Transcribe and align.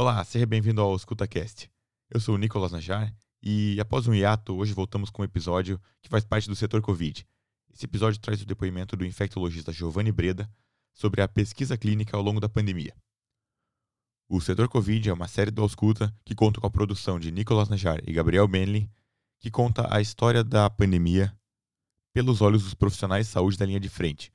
Olá, 0.00 0.24
seja 0.24 0.46
bem-vindo 0.46 0.80
ao 0.80 0.94
EscutaCast. 0.94 1.68
Eu 2.08 2.20
sou 2.20 2.36
o 2.36 2.38
Nicolas 2.38 2.70
Najar 2.70 3.12
e, 3.42 3.80
após 3.80 4.06
um 4.06 4.14
hiato, 4.14 4.54
hoje 4.54 4.72
voltamos 4.72 5.10
com 5.10 5.22
um 5.22 5.24
episódio 5.24 5.76
que 6.00 6.08
faz 6.08 6.24
parte 6.24 6.48
do 6.48 6.54
setor 6.54 6.80
Covid. 6.80 7.26
Esse 7.74 7.84
episódio 7.84 8.20
traz 8.20 8.40
o 8.40 8.46
depoimento 8.46 8.96
do 8.96 9.04
infectologista 9.04 9.72
Giovanni 9.72 10.12
Breda 10.12 10.48
sobre 10.94 11.20
a 11.20 11.26
pesquisa 11.26 11.76
clínica 11.76 12.16
ao 12.16 12.22
longo 12.22 12.38
da 12.38 12.48
pandemia. 12.48 12.94
O 14.28 14.40
setor 14.40 14.68
Covid 14.68 15.10
é 15.10 15.12
uma 15.12 15.26
série 15.26 15.50
do 15.50 15.62
Ausculta 15.62 16.14
que 16.24 16.32
conta 16.32 16.60
com 16.60 16.68
a 16.68 16.70
produção 16.70 17.18
de 17.18 17.32
Nicolas 17.32 17.68
Najar 17.68 18.00
e 18.06 18.12
Gabriel 18.12 18.46
Benley, 18.46 18.88
que 19.40 19.50
conta 19.50 19.92
a 19.92 20.00
história 20.00 20.44
da 20.44 20.70
pandemia 20.70 21.36
pelos 22.12 22.40
olhos 22.40 22.62
dos 22.62 22.72
profissionais 22.72 23.26
de 23.26 23.32
saúde 23.32 23.58
da 23.58 23.66
linha 23.66 23.80
de 23.80 23.88
frente. 23.88 24.32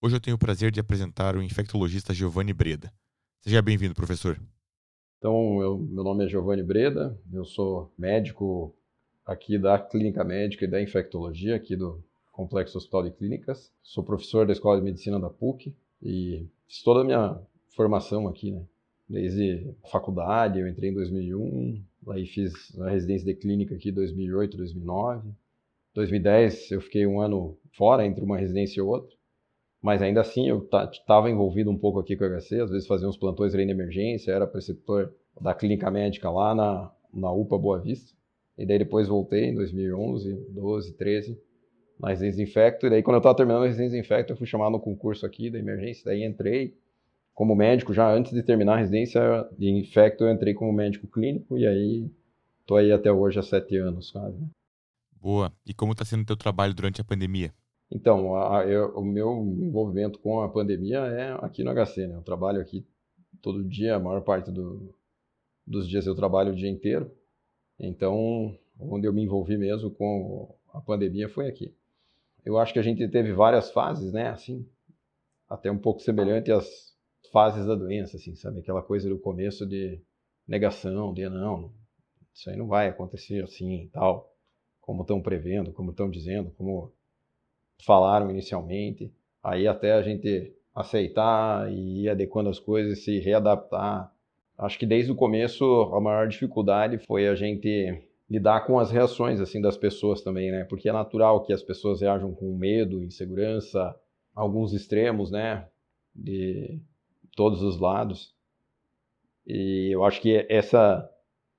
Hoje 0.00 0.16
eu 0.16 0.20
tenho 0.20 0.36
o 0.36 0.40
prazer 0.40 0.70
de 0.72 0.80
apresentar 0.80 1.36
o 1.36 1.42
infectologista 1.42 2.14
Giovanni 2.14 2.54
Breda. 2.54 2.90
Seja 3.42 3.60
bem-vindo, 3.60 3.94
professor. 3.94 4.40
Então, 5.20 5.60
eu, 5.60 5.76
meu 5.76 6.02
nome 6.02 6.24
é 6.24 6.28
Giovanni 6.30 6.62
Breda, 6.62 7.14
eu 7.30 7.44
sou 7.44 7.92
médico 7.98 8.74
aqui 9.26 9.58
da 9.58 9.78
Clínica 9.78 10.24
Médica 10.24 10.64
e 10.64 10.68
da 10.68 10.80
Infectologia, 10.80 11.54
aqui 11.54 11.76
do 11.76 12.02
Complexo 12.32 12.78
Hospital 12.78 13.02
de 13.02 13.10
Clínicas. 13.10 13.70
Sou 13.82 14.02
professor 14.02 14.46
da 14.46 14.54
Escola 14.54 14.78
de 14.78 14.84
Medicina 14.84 15.20
da 15.20 15.28
PUC 15.28 15.74
e 16.02 16.46
fiz 16.66 16.82
toda 16.82 17.02
a 17.02 17.04
minha 17.04 17.38
formação 17.68 18.26
aqui, 18.26 18.50
né? 18.50 18.62
Desde 19.06 19.70
a 19.84 19.88
faculdade, 19.88 20.58
eu 20.58 20.66
entrei 20.66 20.88
em 20.88 20.94
2001, 20.94 21.82
aí 22.08 22.24
fiz 22.24 22.74
a 22.80 22.88
residência 22.88 23.26
de 23.26 23.34
clínica 23.34 23.74
aqui 23.74 23.90
em 23.90 23.92
2008, 23.92 24.56
2009. 24.56 25.28
2010 25.92 26.70
eu 26.70 26.80
fiquei 26.80 27.06
um 27.06 27.20
ano 27.20 27.58
fora 27.72 28.06
entre 28.06 28.24
uma 28.24 28.38
residência 28.38 28.80
e 28.80 28.82
outra, 28.82 29.14
mas 29.82 30.02
ainda 30.02 30.20
assim 30.20 30.48
eu 30.48 30.68
estava 30.92 31.30
envolvido 31.30 31.70
um 31.70 31.78
pouco 31.78 31.98
aqui 31.98 32.16
com 32.16 32.24
o 32.24 32.28
HC, 32.28 32.60
às 32.60 32.70
vezes 32.70 32.86
fazia 32.86 33.08
uns 33.08 33.16
plantões 33.16 33.52
de 33.52 33.60
emergência, 33.60 34.32
era 34.32 34.46
preceptor 34.46 35.12
da 35.40 35.54
clínica 35.54 35.90
médica 35.90 36.30
lá 36.30 36.54
na, 36.54 36.90
na 37.12 37.32
UPA 37.32 37.58
Boa 37.58 37.80
Vista. 37.80 38.12
E 38.58 38.66
daí 38.66 38.78
depois 38.78 39.08
voltei 39.08 39.46
em 39.46 39.54
2011, 39.54 40.34
12, 40.50 40.92
13, 40.92 41.40
na 41.98 42.10
residência 42.10 42.42
infecto. 42.42 42.86
E 42.86 42.90
daí 42.90 43.02
quando 43.02 43.14
eu 43.14 43.20
estava 43.20 43.36
terminando 43.36 43.62
a 43.62 43.66
residência 43.66 43.98
infecto, 43.98 44.32
eu 44.32 44.36
fui 44.36 44.46
chamado 44.46 44.72
no 44.72 44.80
concurso 44.80 45.24
aqui 45.24 45.50
da 45.50 45.58
emergência, 45.58 46.04
daí 46.04 46.24
entrei 46.24 46.76
como 47.32 47.54
médico, 47.54 47.94
já 47.94 48.12
antes 48.12 48.32
de 48.32 48.42
terminar 48.42 48.74
a 48.74 48.78
residência 48.78 49.48
de 49.56 49.70
infecto, 49.70 50.24
eu 50.24 50.30
entrei 50.30 50.52
como 50.52 50.74
médico 50.74 51.06
clínico 51.06 51.56
e 51.56 51.66
aí 51.66 52.10
estou 52.60 52.76
aí 52.76 52.92
até 52.92 53.10
hoje 53.10 53.38
há 53.38 53.42
sete 53.42 53.78
anos 53.78 54.10
quase. 54.10 54.38
Boa. 55.18 55.50
E 55.64 55.72
como 55.72 55.92
está 55.92 56.04
sendo 56.04 56.22
o 56.22 56.26
teu 56.26 56.36
trabalho 56.36 56.74
durante 56.74 57.00
a 57.00 57.04
pandemia? 57.04 57.50
Então, 57.90 58.36
a, 58.36 58.64
eu, 58.64 58.96
o 58.96 59.04
meu 59.04 59.32
envolvimento 59.60 60.18
com 60.20 60.40
a 60.40 60.48
pandemia 60.48 60.98
é 60.98 61.32
aqui 61.44 61.64
no 61.64 61.72
HC, 61.74 62.06
né? 62.06 62.14
Eu 62.14 62.22
trabalho 62.22 62.60
aqui 62.60 62.86
todo 63.42 63.64
dia, 63.64 63.96
a 63.96 64.00
maior 64.00 64.20
parte 64.20 64.50
do, 64.50 64.94
dos 65.66 65.88
dias 65.88 66.06
eu 66.06 66.14
trabalho 66.14 66.52
o 66.52 66.56
dia 66.56 66.70
inteiro. 66.70 67.10
Então, 67.78 68.56
onde 68.78 69.06
eu 69.06 69.12
me 69.12 69.22
envolvi 69.22 69.56
mesmo 69.56 69.90
com 69.90 70.54
a 70.72 70.80
pandemia 70.80 71.28
foi 71.28 71.48
aqui. 71.48 71.74
Eu 72.44 72.58
acho 72.58 72.72
que 72.72 72.78
a 72.78 72.82
gente 72.82 73.06
teve 73.08 73.32
várias 73.32 73.70
fases, 73.70 74.12
né? 74.12 74.28
Assim, 74.28 74.66
até 75.48 75.70
um 75.70 75.78
pouco 75.78 76.00
semelhante 76.00 76.52
às 76.52 76.94
fases 77.32 77.66
da 77.66 77.74
doença, 77.74 78.16
assim, 78.16 78.34
sabe? 78.34 78.60
Aquela 78.60 78.82
coisa 78.82 79.08
do 79.08 79.18
começo 79.18 79.66
de 79.66 80.00
negação, 80.46 81.12
de 81.12 81.28
não, 81.28 81.72
isso 82.32 82.48
aí 82.50 82.56
não 82.56 82.66
vai 82.66 82.88
acontecer 82.88 83.42
assim, 83.44 83.88
tal, 83.92 84.32
como 84.80 85.02
estão 85.02 85.20
prevendo, 85.20 85.72
como 85.72 85.90
estão 85.90 86.08
dizendo, 86.08 86.50
como 86.52 86.92
falaram 87.84 88.30
inicialmente, 88.30 89.12
aí 89.42 89.66
até 89.66 89.92
a 89.92 90.02
gente 90.02 90.52
aceitar 90.74 91.70
e 91.72 92.04
ir 92.04 92.08
adequando 92.08 92.48
as 92.48 92.58
coisas, 92.58 93.02
se 93.04 93.18
readaptar. 93.18 94.12
Acho 94.58 94.78
que 94.78 94.86
desde 94.86 95.10
o 95.10 95.16
começo 95.16 95.64
a 95.94 96.00
maior 96.00 96.28
dificuldade 96.28 96.98
foi 96.98 97.28
a 97.28 97.34
gente 97.34 98.02
lidar 98.28 98.66
com 98.66 98.78
as 98.78 98.90
reações 98.90 99.40
assim 99.40 99.60
das 99.60 99.76
pessoas 99.76 100.22
também, 100.22 100.50
né? 100.50 100.64
Porque 100.64 100.88
é 100.88 100.92
natural 100.92 101.42
que 101.42 101.52
as 101.52 101.62
pessoas 101.62 102.00
reajam 102.00 102.32
com 102.32 102.56
medo, 102.56 103.02
insegurança, 103.02 103.94
alguns 104.34 104.72
extremos, 104.72 105.30
né? 105.30 105.66
De 106.14 106.80
todos 107.34 107.62
os 107.62 107.78
lados. 107.78 108.34
E 109.46 109.90
eu 109.92 110.04
acho 110.04 110.20
que 110.20 110.46
essa 110.48 111.08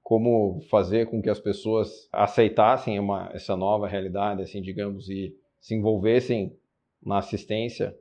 como 0.02 0.62
fazer 0.70 1.09
com 1.09 1.22
que 1.22 1.30
as 1.30 1.40
pessoas 1.40 2.09
aceitassem 2.12 3.00
uma, 3.00 3.30
essa 3.34 3.56
nova 3.56 3.88
realidade, 3.88 4.42
assim, 4.42 4.62
digamos, 4.62 5.09
e 5.09 5.34
se 5.62 5.76
envolvessem 5.76 6.58
na 7.02 7.20
assistência, 7.20 7.96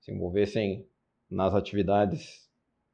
se 0.00 0.12
envolvessem 0.12 0.86
nas 1.28 1.54
atividades 1.54 2.48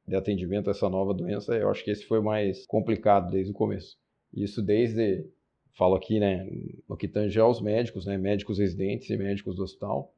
de 0.07 0.15
atendimento 0.15 0.69
a 0.69 0.71
essa 0.71 0.89
nova 0.89 1.13
doença, 1.13 1.55
eu 1.55 1.69
acho 1.69 1.83
que 1.83 1.91
esse 1.91 2.05
foi 2.05 2.21
mais 2.21 2.65
complicado 2.65 3.29
desde 3.29 3.51
o 3.51 3.55
começo. 3.55 3.97
Isso 4.33 4.61
desde, 4.61 5.25
falo 5.73 5.95
aqui, 5.95 6.19
né, 6.19 6.49
no 6.89 6.97
que 6.97 7.07
tange 7.07 7.39
aos 7.39 7.61
médicos, 7.61 8.05
né, 8.05 8.17
médicos 8.17 8.57
residentes 8.57 9.09
e 9.09 9.17
médicos 9.17 9.55
do 9.55 9.63
hospital, 9.63 10.13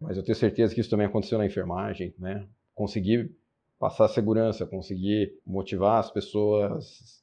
mas 0.00 0.16
eu 0.16 0.24
tenho 0.24 0.36
certeza 0.36 0.74
que 0.74 0.80
isso 0.80 0.90
também 0.90 1.06
aconteceu 1.06 1.38
na 1.38 1.46
enfermagem, 1.46 2.14
né, 2.18 2.46
conseguir 2.74 3.30
passar 3.78 4.08
segurança, 4.08 4.66
conseguir 4.66 5.38
motivar 5.46 6.00
as 6.00 6.10
pessoas 6.10 7.22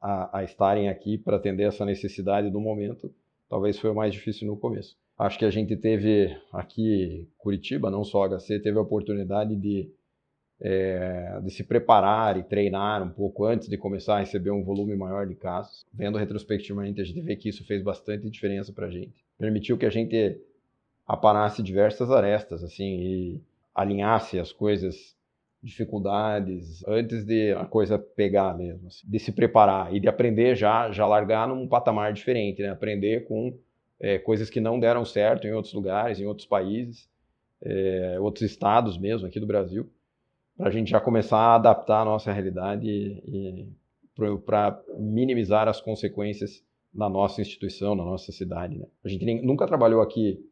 a, 0.00 0.38
a 0.38 0.44
estarem 0.44 0.88
aqui 0.88 1.16
para 1.16 1.36
atender 1.36 1.64
essa 1.64 1.84
necessidade 1.84 2.50
do 2.50 2.60
momento, 2.60 3.12
talvez 3.48 3.78
foi 3.78 3.90
o 3.90 3.94
mais 3.94 4.12
difícil 4.12 4.46
no 4.46 4.56
começo. 4.56 4.96
Acho 5.20 5.38
que 5.38 5.44
a 5.44 5.50
gente 5.50 5.76
teve 5.76 6.34
aqui 6.50 7.28
Curitiba, 7.36 7.90
não 7.90 8.02
só 8.02 8.26
HC, 8.26 8.58
teve 8.58 8.78
a 8.78 8.80
oportunidade 8.80 9.54
de, 9.54 9.92
é, 10.58 11.38
de 11.42 11.50
se 11.50 11.62
preparar 11.62 12.38
e 12.38 12.42
treinar 12.42 13.02
um 13.02 13.10
pouco 13.10 13.44
antes 13.44 13.68
de 13.68 13.76
começar 13.76 14.16
a 14.16 14.20
receber 14.20 14.50
um 14.50 14.64
volume 14.64 14.96
maior 14.96 15.26
de 15.26 15.34
casos. 15.34 15.84
Vendo 15.92 16.16
retrospectivamente, 16.16 17.02
a 17.02 17.04
gente 17.04 17.20
vê 17.20 17.36
que 17.36 17.50
isso 17.50 17.66
fez 17.66 17.82
bastante 17.82 18.30
diferença 18.30 18.72
para 18.72 18.86
a 18.86 18.90
gente. 18.90 19.12
Permitiu 19.36 19.76
que 19.76 19.84
a 19.84 19.90
gente 19.90 20.40
aparasse 21.06 21.62
diversas 21.62 22.10
arestas 22.10 22.64
assim 22.64 23.00
e 23.02 23.40
alinhasse 23.74 24.38
as 24.38 24.52
coisas 24.52 25.14
dificuldades 25.62 26.82
antes 26.88 27.26
de 27.26 27.52
a 27.52 27.66
coisa 27.66 27.98
pegar 27.98 28.56
mesmo, 28.56 28.88
assim, 28.88 29.06
de 29.06 29.18
se 29.18 29.32
preparar 29.32 29.94
e 29.94 30.00
de 30.00 30.08
aprender 30.08 30.56
já, 30.56 30.90
já 30.90 31.06
largar 31.06 31.46
num 31.46 31.68
patamar 31.68 32.10
diferente, 32.14 32.62
né? 32.62 32.70
Aprender 32.70 33.26
com 33.26 33.54
é, 34.00 34.18
coisas 34.18 34.48
que 34.48 34.60
não 34.60 34.80
deram 34.80 35.04
certo 35.04 35.46
em 35.46 35.52
outros 35.52 35.74
lugares, 35.74 36.18
em 36.18 36.26
outros 36.26 36.46
países, 36.46 37.08
é, 37.62 38.18
outros 38.18 38.50
estados 38.50 38.96
mesmo 38.96 39.26
aqui 39.26 39.38
do 39.38 39.46
Brasil, 39.46 39.90
para 40.56 40.68
a 40.68 40.72
gente 40.72 40.90
já 40.90 41.00
começar 41.00 41.38
a 41.38 41.54
adaptar 41.56 42.02
a 42.02 42.04
nossa 42.04 42.32
realidade 42.32 42.88
e, 42.88 43.68
e 44.16 44.38
para 44.44 44.82
minimizar 44.98 45.68
as 45.68 45.80
consequências 45.80 46.64
na 46.92 47.08
nossa 47.08 47.40
instituição, 47.40 47.94
na 47.94 48.04
nossa 48.04 48.32
cidade. 48.32 48.78
Né? 48.78 48.86
A 49.04 49.08
gente 49.08 49.24
nem, 49.24 49.42
nunca 49.42 49.66
trabalhou 49.66 50.02
aqui 50.02 50.44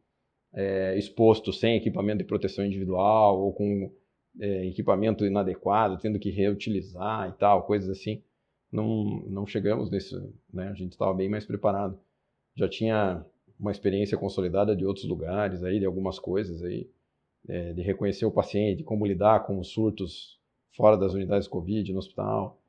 é, 0.54 0.96
exposto 0.96 1.52
sem 1.52 1.76
equipamento 1.76 2.18
de 2.18 2.24
proteção 2.24 2.64
individual 2.64 3.40
ou 3.40 3.52
com 3.52 3.92
é, 4.40 4.66
equipamento 4.66 5.26
inadequado, 5.26 5.98
tendo 5.98 6.18
que 6.18 6.30
reutilizar 6.30 7.28
e 7.28 7.32
tal, 7.32 7.64
coisas 7.64 7.90
assim. 7.90 8.22
Não, 8.70 9.22
não 9.26 9.46
chegamos 9.46 9.90
nesse, 9.90 10.14
né? 10.52 10.68
A 10.68 10.74
gente 10.74 10.92
estava 10.92 11.14
bem 11.14 11.28
mais 11.28 11.46
preparado. 11.46 11.98
Já 12.54 12.68
tinha 12.68 13.24
uma 13.58 13.72
experiência 13.72 14.16
consolidada 14.16 14.76
de 14.76 14.84
outros 14.84 15.06
lugares 15.06 15.64
aí, 15.64 15.78
de 15.78 15.86
algumas 15.86 16.18
coisas 16.18 16.62
aí, 16.62 16.88
é, 17.48 17.72
de 17.72 17.82
reconhecer 17.82 18.24
o 18.24 18.30
paciente, 18.30 18.84
como 18.84 19.06
lidar 19.06 19.46
com 19.46 19.58
os 19.58 19.68
surtos 19.68 20.38
fora 20.76 20.96
das 20.96 21.12
unidades 21.12 21.48
Covid 21.48 21.92
no 21.92 21.98
hospital. 21.98 22.60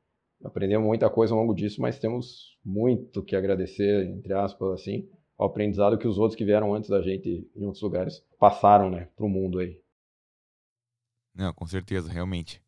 Aprendemos 0.42 0.86
muita 0.86 1.08
coisa 1.08 1.34
ao 1.34 1.40
longo 1.40 1.54
disso, 1.54 1.80
mas 1.80 1.98
temos 1.98 2.58
muito 2.64 3.22
que 3.22 3.36
agradecer, 3.36 4.06
entre 4.06 4.32
aspas, 4.32 4.80
assim, 4.80 5.08
ao 5.38 5.46
aprendizado 5.46 5.98
que 5.98 6.08
os 6.08 6.18
outros 6.18 6.36
que 6.36 6.44
vieram 6.44 6.74
antes 6.74 6.90
da 6.90 7.00
gente 7.00 7.48
em 7.54 7.64
outros 7.64 7.82
lugares 7.82 8.24
passaram, 8.38 8.90
né, 8.90 9.08
para 9.14 9.26
o 9.26 9.28
mundo 9.28 9.58
aí. 9.58 9.80
Não, 11.34 11.52
com 11.52 11.66
certeza, 11.66 12.10
realmente. 12.10 12.60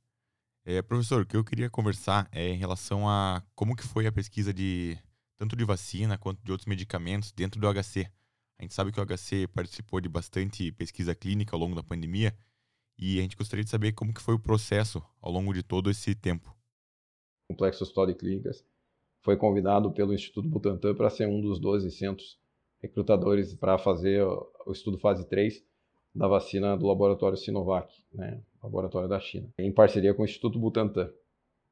É, 0.64 0.80
professor, 0.80 1.22
o 1.22 1.26
que 1.26 1.36
eu 1.36 1.44
queria 1.44 1.68
conversar 1.68 2.28
é 2.30 2.48
em 2.48 2.56
relação 2.56 3.08
a 3.08 3.42
como 3.54 3.74
que 3.74 3.82
foi 3.82 4.06
a 4.06 4.12
pesquisa 4.12 4.54
de 4.54 4.96
tanto 5.42 5.56
de 5.56 5.64
vacina 5.64 6.16
quanto 6.16 6.40
de 6.44 6.52
outros 6.52 6.68
medicamentos 6.68 7.32
dentro 7.32 7.60
do 7.60 7.66
HC. 7.66 8.08
A 8.56 8.62
gente 8.62 8.74
sabe 8.74 8.92
que 8.92 9.00
o 9.00 9.04
HC 9.04 9.48
participou 9.52 10.00
de 10.00 10.08
bastante 10.08 10.70
pesquisa 10.70 11.16
clínica 11.16 11.56
ao 11.56 11.58
longo 11.58 11.74
da 11.74 11.82
pandemia 11.82 12.32
e 12.96 13.18
a 13.18 13.22
gente 13.22 13.36
gostaria 13.36 13.64
de 13.64 13.70
saber 13.70 13.90
como 13.90 14.14
que 14.14 14.22
foi 14.22 14.34
o 14.34 14.38
processo 14.38 15.02
ao 15.20 15.32
longo 15.32 15.52
de 15.52 15.64
todo 15.64 15.90
esse 15.90 16.14
tempo. 16.14 16.56
O 17.48 17.54
Complexo 17.54 17.82
Hospital 17.82 18.06
de 18.06 18.14
Clínicas 18.14 18.64
foi 19.20 19.36
convidado 19.36 19.90
pelo 19.90 20.14
Instituto 20.14 20.48
Butantan 20.48 20.94
para 20.94 21.10
ser 21.10 21.26
um 21.26 21.40
dos 21.40 21.58
12 21.58 21.90
centros 21.90 22.38
recrutadores 22.80 23.52
para 23.52 23.76
fazer 23.78 24.22
o 24.22 24.70
estudo 24.70 24.96
fase 24.96 25.28
3 25.28 25.60
da 26.14 26.28
vacina 26.28 26.76
do 26.76 26.86
laboratório 26.86 27.36
Sinovac, 27.36 27.92
né, 28.12 28.40
laboratório 28.62 29.08
da 29.08 29.18
China, 29.18 29.52
em 29.58 29.72
parceria 29.72 30.14
com 30.14 30.22
o 30.22 30.24
Instituto 30.24 30.56
Butantan. 30.56 31.12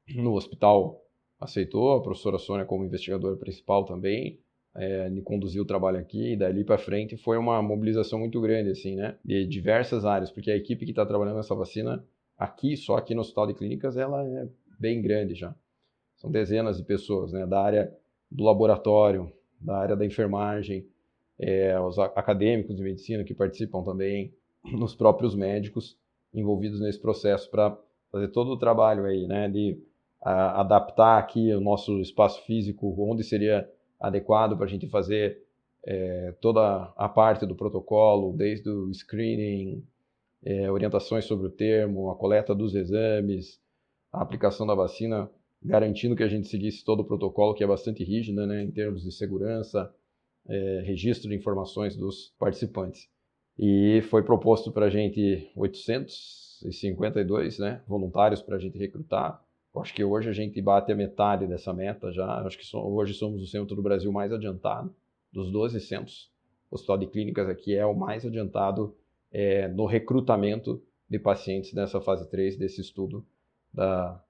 No 0.09 0.33
hospital 0.33 1.01
aceitou, 1.41 1.93
a 1.93 2.01
professora 2.01 2.37
Sônia 2.37 2.65
como 2.65 2.85
investigadora 2.85 3.35
principal 3.35 3.83
também, 3.83 4.39
é, 4.75 5.09
me 5.09 5.21
conduziu 5.21 5.63
o 5.63 5.65
trabalho 5.65 5.97
aqui 5.97 6.33
e 6.33 6.37
dali 6.37 6.63
para 6.63 6.77
frente 6.77 7.17
foi 7.17 7.37
uma 7.37 7.61
mobilização 7.61 8.19
muito 8.19 8.39
grande 8.39 8.69
assim, 8.69 8.95
né, 8.95 9.17
de 9.25 9.45
diversas 9.45 10.05
áreas, 10.05 10.31
porque 10.31 10.51
a 10.51 10.55
equipe 10.55 10.85
que 10.85 10.91
está 10.91 11.05
trabalhando 11.05 11.35
nessa 11.35 11.55
vacina 11.55 12.05
aqui, 12.37 12.77
só 12.77 12.95
aqui 12.95 13.13
no 13.13 13.21
Hospital 13.21 13.47
de 13.47 13.53
Clínicas, 13.55 13.97
ela 13.97 14.23
é 14.25 14.47
bem 14.79 15.01
grande 15.01 15.35
já. 15.35 15.53
são 16.15 16.31
dezenas 16.31 16.77
de 16.77 16.83
pessoas, 16.83 17.33
né, 17.33 17.45
da 17.45 17.61
área 17.61 17.93
do 18.29 18.43
laboratório, 18.43 19.31
da 19.59 19.77
área 19.77 19.95
da 19.95 20.05
enfermagem, 20.05 20.87
é, 21.37 21.77
os 21.79 21.97
acadêmicos 21.99 22.77
de 22.77 22.83
medicina 22.83 23.23
que 23.23 23.33
participam 23.33 23.83
também, 23.83 24.33
os 24.79 24.95
próprios 24.95 25.35
médicos 25.35 25.97
envolvidos 26.33 26.79
nesse 26.79 26.99
processo 26.99 27.49
para 27.49 27.77
fazer 28.11 28.29
todo 28.29 28.51
o 28.51 28.57
trabalho 28.57 29.05
aí, 29.05 29.27
né, 29.27 29.49
de 29.49 29.77
a, 30.21 30.61
adaptar 30.61 31.17
aqui 31.17 31.53
o 31.53 31.61
nosso 31.61 31.99
espaço 31.99 32.43
físico, 32.45 32.95
onde 32.99 33.23
seria 33.23 33.69
adequado 33.99 34.55
para 34.55 34.65
a 34.65 34.69
gente 34.69 34.87
fazer 34.87 35.43
é, 35.83 36.33
toda 36.39 36.93
a 36.95 37.09
parte 37.09 37.45
do 37.45 37.55
protocolo, 37.55 38.35
desde 38.35 38.69
o 38.69 38.93
screening, 38.93 39.83
é, 40.43 40.71
orientações 40.71 41.25
sobre 41.25 41.47
o 41.47 41.51
termo, 41.51 42.09
a 42.09 42.15
coleta 42.15 42.53
dos 42.53 42.75
exames, 42.75 43.59
a 44.11 44.21
aplicação 44.21 44.67
da 44.67 44.75
vacina, 44.75 45.29
garantindo 45.63 46.15
que 46.15 46.23
a 46.23 46.27
gente 46.27 46.47
seguisse 46.47 46.83
todo 46.83 47.01
o 47.01 47.05
protocolo, 47.05 47.53
que 47.53 47.63
é 47.63 47.67
bastante 47.67 48.03
rígido 48.03 48.47
né, 48.47 48.63
em 48.63 48.71
termos 48.71 49.03
de 49.03 49.11
segurança, 49.11 49.93
é, 50.47 50.81
registro 50.85 51.29
de 51.29 51.35
informações 51.35 51.95
dos 51.95 52.33
participantes. 52.39 53.07
E 53.57 54.01
foi 54.09 54.23
proposto 54.23 54.71
para 54.71 54.85
a 54.87 54.89
gente 54.89 55.51
852 55.55 57.59
né, 57.59 57.81
voluntários 57.87 58.41
para 58.41 58.55
a 58.55 58.59
gente 58.59 58.77
recrutar. 58.77 59.41
Acho 59.75 59.93
que 59.93 60.03
hoje 60.03 60.29
a 60.29 60.33
gente 60.33 60.61
bate 60.61 60.91
a 60.91 60.95
metade 60.95 61.47
dessa 61.47 61.73
meta 61.73 62.11
já. 62.11 62.45
Acho 62.45 62.57
que 62.57 62.65
so, 62.65 62.77
hoje 62.77 63.13
somos 63.13 63.41
o 63.41 63.47
centro 63.47 63.75
do 63.75 63.81
Brasil 63.81 64.11
mais 64.11 64.31
adiantado, 64.31 64.93
dos 65.31 65.49
12 65.51 65.79
centros. 65.79 66.29
O 66.69 66.75
Hospital 66.75 66.97
de 66.97 67.07
Clínicas 67.07 67.47
aqui 67.47 67.75
é 67.75 67.85
o 67.85 67.93
mais 67.93 68.25
adiantado 68.25 68.95
é, 69.31 69.69
no 69.69 69.85
recrutamento 69.85 70.81
de 71.09 71.17
pacientes 71.17 71.73
nessa 71.73 72.01
fase 72.01 72.29
3 72.29 72.57
desse 72.57 72.81
estudo 72.81 73.25
da, 73.73 74.21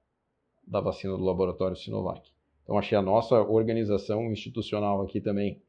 da 0.65 0.79
vacina 0.79 1.17
do 1.17 1.23
laboratório 1.23 1.75
Sinovac. 1.75 2.31
Então, 2.63 2.77
achei 2.77 2.97
a 2.97 3.01
nossa 3.01 3.41
organização 3.41 4.31
institucional 4.31 5.01
aqui 5.01 5.19
também, 5.19 5.61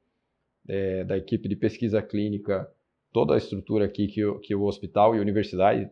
é, 0.69 1.03
da 1.05 1.17
equipe 1.17 1.49
de 1.49 1.57
pesquisa 1.57 2.03
clínica, 2.03 2.71
toda 3.11 3.35
a 3.35 3.39
estrutura 3.39 3.87
aqui 3.87 4.07
que, 4.07 4.21
que 4.41 4.55
o 4.55 4.65
hospital 4.65 5.15
e 5.15 5.19
a 5.19 5.23
universidade 5.23 5.91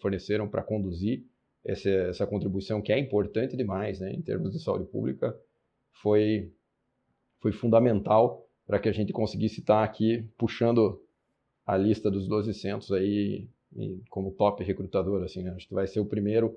forneceram 0.00 0.48
para 0.48 0.62
conduzir 0.62 1.24
essa, 1.64 1.88
essa 1.88 2.26
contribuição, 2.26 2.80
que 2.80 2.92
é 2.92 2.98
importante 2.98 3.56
demais 3.56 4.00
né, 4.00 4.12
em 4.12 4.22
termos 4.22 4.52
de 4.52 4.62
saúde 4.62 4.84
pública, 4.84 5.36
foi, 5.92 6.52
foi 7.40 7.52
fundamental 7.52 8.46
para 8.66 8.78
que 8.78 8.88
a 8.88 8.92
gente 8.92 9.12
conseguisse 9.12 9.60
estar 9.60 9.82
aqui 9.82 10.24
puxando 10.38 11.02
a 11.66 11.76
lista 11.76 12.10
dos 12.10 12.26
12 12.26 12.54
centros 12.54 12.92
aí 12.92 13.48
como 14.08 14.32
top 14.32 14.62
recrutador. 14.64 15.22
Assim, 15.22 15.42
né? 15.42 15.50
Acho 15.50 15.68
que 15.68 15.74
vai 15.74 15.86
ser 15.86 16.00
o 16.00 16.06
primeiro 16.06 16.56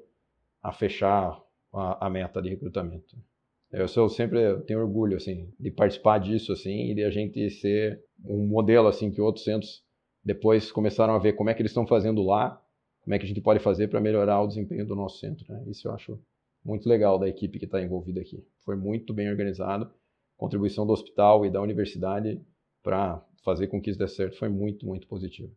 a 0.62 0.72
fechar 0.72 1.40
a, 1.74 2.08
a 2.08 2.10
meta 2.10 2.42
de 2.42 2.50
recrutamento. 2.50 3.18
Eu 3.72 3.88
sou 3.88 4.08
sempre 4.08 4.40
eu 4.40 4.62
tenho 4.62 4.80
orgulho 4.80 5.18
assim 5.18 5.52
de 5.60 5.72
participar 5.72 6.20
disso 6.20 6.54
assim 6.54 6.92
e 6.92 6.96
de 6.96 7.04
a 7.04 7.10
gente 7.10 7.50
ser 7.50 8.04
um 8.24 8.46
modelo 8.46 8.88
assim 8.88 9.10
que 9.10 9.20
outros 9.20 9.44
centros 9.44 9.84
depois 10.24 10.72
começaram 10.72 11.16
a 11.16 11.20
ver 11.20 11.34
como 11.34 11.50
é 11.50 11.54
que 11.54 11.62
eles 11.62 11.72
estão 11.72 11.86
fazendo 11.86 12.22
lá, 12.22 12.63
como 13.04 13.14
é 13.14 13.20
que 13.20 13.26
a 13.26 13.28
gente 13.28 13.42
pode 13.42 13.60
fazer 13.60 13.90
para 13.90 14.00
melhorar 14.00 14.42
o 14.42 14.48
desempenho 14.48 14.86
do 14.88 14.96
nosso 14.96 15.20
centro. 15.20 15.46
Né? 15.52 15.64
Isso 15.68 15.88
eu 15.88 15.94
acho 15.94 16.20
muito 16.64 16.88
legal 16.88 17.20
da 17.20 17.28
equipe 17.28 17.60
que 17.60 17.66
está 17.66 17.82
envolvida 17.82 18.22
aqui. 18.22 18.46
Foi 18.64 18.76
muito 18.76 19.14
bem 19.14 19.30
organizado, 19.30 19.92
contribuição 20.38 20.88
do 20.88 20.94
hospital 20.94 21.46
e 21.46 21.52
da 21.52 21.62
universidade 21.62 22.42
para 22.82 23.24
fazer 23.44 23.68
com 23.68 23.82
que 23.82 23.90
isso 23.90 24.00
dê 24.00 24.08
certo 24.08 24.38
foi 24.38 24.48
muito 24.48 24.86
muito 24.86 25.06
positivo. 25.08 25.54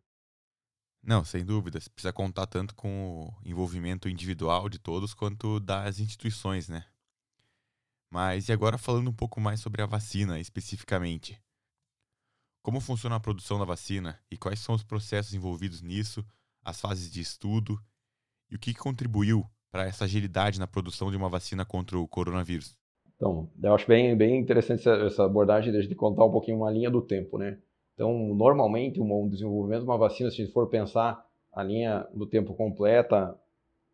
Não, 1.01 1.23
sem 1.23 1.45
dúvidas. 1.45 1.87
Precisa 1.87 2.11
contar 2.11 2.47
tanto 2.47 2.75
com 2.75 3.25
o 3.25 3.47
envolvimento 3.47 4.09
individual 4.09 4.67
de 4.67 4.77
todos 4.77 5.13
quanto 5.13 5.59
das 5.61 5.99
instituições, 5.99 6.67
né? 6.67 6.85
Mas 8.09 8.49
e 8.49 8.51
agora 8.51 8.77
falando 8.77 9.09
um 9.09 9.13
pouco 9.13 9.39
mais 9.39 9.61
sobre 9.61 9.81
a 9.81 9.85
vacina 9.85 10.37
especificamente. 10.37 11.41
Como 12.61 12.81
funciona 12.81 13.15
a 13.15 13.19
produção 13.21 13.57
da 13.57 13.63
vacina 13.63 14.19
e 14.29 14.37
quais 14.37 14.59
são 14.59 14.75
os 14.75 14.83
processos 14.83 15.33
envolvidos 15.33 15.81
nisso, 15.81 16.25
as 16.67 16.81
fases 16.81 17.09
de 17.09 17.21
estudo 17.21 17.79
e 18.51 18.55
o 18.55 18.59
que 18.59 18.73
contribuiu 18.73 19.45
para 19.71 19.85
essa 19.85 20.03
agilidade 20.03 20.59
na 20.59 20.67
produção 20.67 21.09
de 21.09 21.15
uma 21.15 21.29
vacina 21.29 21.65
contra 21.65 21.97
o 21.97 22.07
coronavírus? 22.07 22.77
Então, 23.15 23.49
eu 23.63 23.73
acho 23.73 23.87
bem, 23.87 24.15
bem 24.17 24.37
interessante 24.37 24.87
essa 24.87 25.23
abordagem 25.23 25.71
de 25.71 25.95
contar 25.95 26.25
um 26.25 26.31
pouquinho 26.31 26.57
uma 26.57 26.69
linha 26.69 26.91
do 26.91 27.01
tempo, 27.01 27.37
né? 27.37 27.57
Então, 27.93 28.35
normalmente, 28.35 28.99
um 28.99 29.29
desenvolvimento 29.29 29.81
de 29.81 29.87
uma 29.87 29.97
vacina, 29.97 30.29
se 30.29 30.41
a 30.41 30.45
gente 30.45 30.53
for 30.53 30.67
pensar 30.67 31.25
a 31.53 31.63
linha 31.63 32.05
do 32.13 32.27
tempo 32.27 32.53
completa 32.53 33.35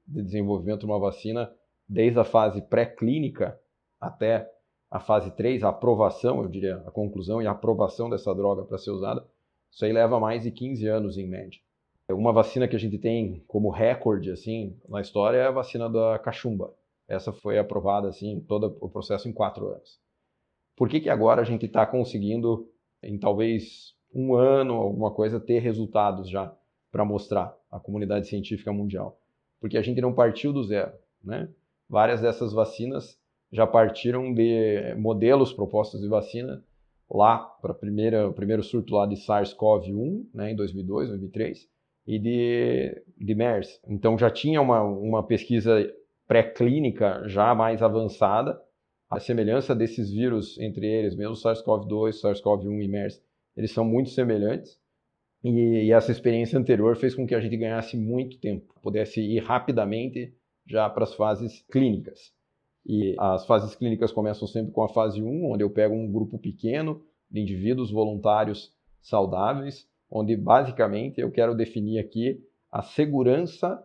de 0.05 0.21
desenvolvimento 0.23 0.79
de 0.79 0.85
uma 0.87 0.99
vacina, 0.99 1.49
desde 1.87 2.19
a 2.19 2.25
fase 2.25 2.61
pré-clínica 2.61 3.57
até 4.01 4.49
a 4.91 4.99
fase 4.99 5.31
3, 5.31 5.63
a 5.63 5.69
aprovação, 5.69 6.41
eu 6.41 6.49
diria, 6.49 6.77
a 6.85 6.91
conclusão 6.91 7.41
e 7.41 7.47
a 7.47 7.51
aprovação 7.51 8.09
dessa 8.09 8.33
droga 8.33 8.63
para 8.65 8.77
ser 8.77 8.91
usada, 8.91 9.25
isso 9.71 9.85
aí 9.85 9.93
leva 9.93 10.19
mais 10.19 10.43
de 10.43 10.51
15 10.51 10.85
anos 10.87 11.17
em 11.17 11.27
média. 11.27 11.59
Uma 12.09 12.33
vacina 12.33 12.67
que 12.67 12.75
a 12.75 12.79
gente 12.79 12.97
tem 12.97 13.43
como 13.47 13.69
recorde 13.69 14.31
assim 14.31 14.77
na 14.89 15.01
história 15.01 15.37
é 15.37 15.47
a 15.47 15.51
vacina 15.51 15.89
da 15.89 16.19
cachumba. 16.19 16.73
Essa 17.07 17.31
foi 17.31 17.57
aprovada 17.57 18.07
assim 18.07 18.41
todo 18.41 18.77
o 18.81 18.89
processo 18.89 19.27
em 19.27 19.33
quatro 19.33 19.69
anos. 19.69 19.99
Por 20.75 20.89
que, 20.89 20.99
que 20.99 21.09
agora 21.09 21.41
a 21.41 21.45
gente 21.45 21.65
está 21.65 21.85
conseguindo 21.85 22.69
em 23.01 23.17
talvez 23.17 23.93
um 24.13 24.35
ano, 24.35 24.73
alguma 24.75 25.11
coisa, 25.11 25.39
ter 25.39 25.59
resultados 25.59 26.29
já 26.29 26.55
para 26.91 27.03
mostrar 27.03 27.57
à 27.71 27.79
comunidade 27.79 28.27
científica 28.27 28.71
mundial. 28.71 29.19
Porque 29.59 29.77
a 29.77 29.81
gente 29.81 29.99
não 29.99 30.13
partiu 30.13 30.53
do 30.53 30.63
zero. 30.63 30.93
Né? 31.23 31.49
Várias 31.89 32.21
dessas 32.21 32.53
vacinas 32.53 33.19
já 33.51 33.65
partiram 33.65 34.33
de 34.33 34.95
modelos 34.95 35.51
propostos 35.51 36.01
de 36.01 36.07
vacina 36.07 36.63
lá 37.09 37.37
para 37.37 37.71
o 37.71 38.33
primeiro 38.33 38.63
surto 38.63 38.95
lá 38.95 39.05
de 39.05 39.15
SARS-CoV-1, 39.15 40.25
né, 40.33 40.51
em 40.51 40.55
2002, 40.55 41.09
2003, 41.09 41.69
e 42.05 42.19
de, 42.19 43.03
de 43.17 43.35
MERS. 43.35 43.79
Então 43.87 44.17
já 44.17 44.29
tinha 44.29 44.61
uma, 44.61 44.81
uma 44.81 45.23
pesquisa 45.23 45.89
pré-clínica 46.27 47.23
já 47.27 47.53
mais 47.53 47.81
avançada 47.81 48.59
a 49.13 49.19
semelhança 49.19 49.75
desses 49.75 50.09
vírus 50.09 50.57
entre 50.59 50.87
eles, 50.87 51.15
mesmo 51.15 51.35
SARS-CoV-2, 51.35 52.19
SARS-CoV-1 52.19 52.83
e 52.83 52.87
MERS, 52.87 53.21
eles 53.55 53.71
são 53.71 53.85
muito 53.85 54.09
semelhantes. 54.09 54.79
E, 55.43 55.85
e, 55.85 55.91
essa 55.91 56.11
experiência 56.11 56.57
anterior 56.57 56.95
fez 56.95 57.13
com 57.13 57.27
que 57.27 57.35
a 57.35 57.39
gente 57.39 57.55
ganhasse 57.55 57.95
muito 57.95 58.39
tempo, 58.39 58.73
pudesse 58.81 59.21
ir 59.21 59.39
rapidamente 59.43 60.33
já 60.65 60.89
para 60.89 61.03
as 61.03 61.13
fases 61.13 61.63
clínicas. 61.71 62.33
E 62.85 63.15
as 63.19 63.45
fases 63.45 63.75
clínicas 63.75 64.11
começam 64.11 64.47
sempre 64.47 64.71
com 64.71 64.83
a 64.83 64.89
fase 64.89 65.21
1, 65.21 65.51
onde 65.51 65.63
eu 65.63 65.69
pego 65.69 65.93
um 65.93 66.11
grupo 66.11 66.39
pequeno 66.39 67.03
de 67.29 67.39
indivíduos 67.39 67.91
voluntários 67.91 68.73
saudáveis, 68.99 69.87
onde 70.13 70.37
basicamente 70.37 71.19
eu 71.19 71.31
quero 71.31 71.55
definir 71.55 71.97
aqui 71.97 72.39
a 72.71 72.83
segurança, 72.83 73.83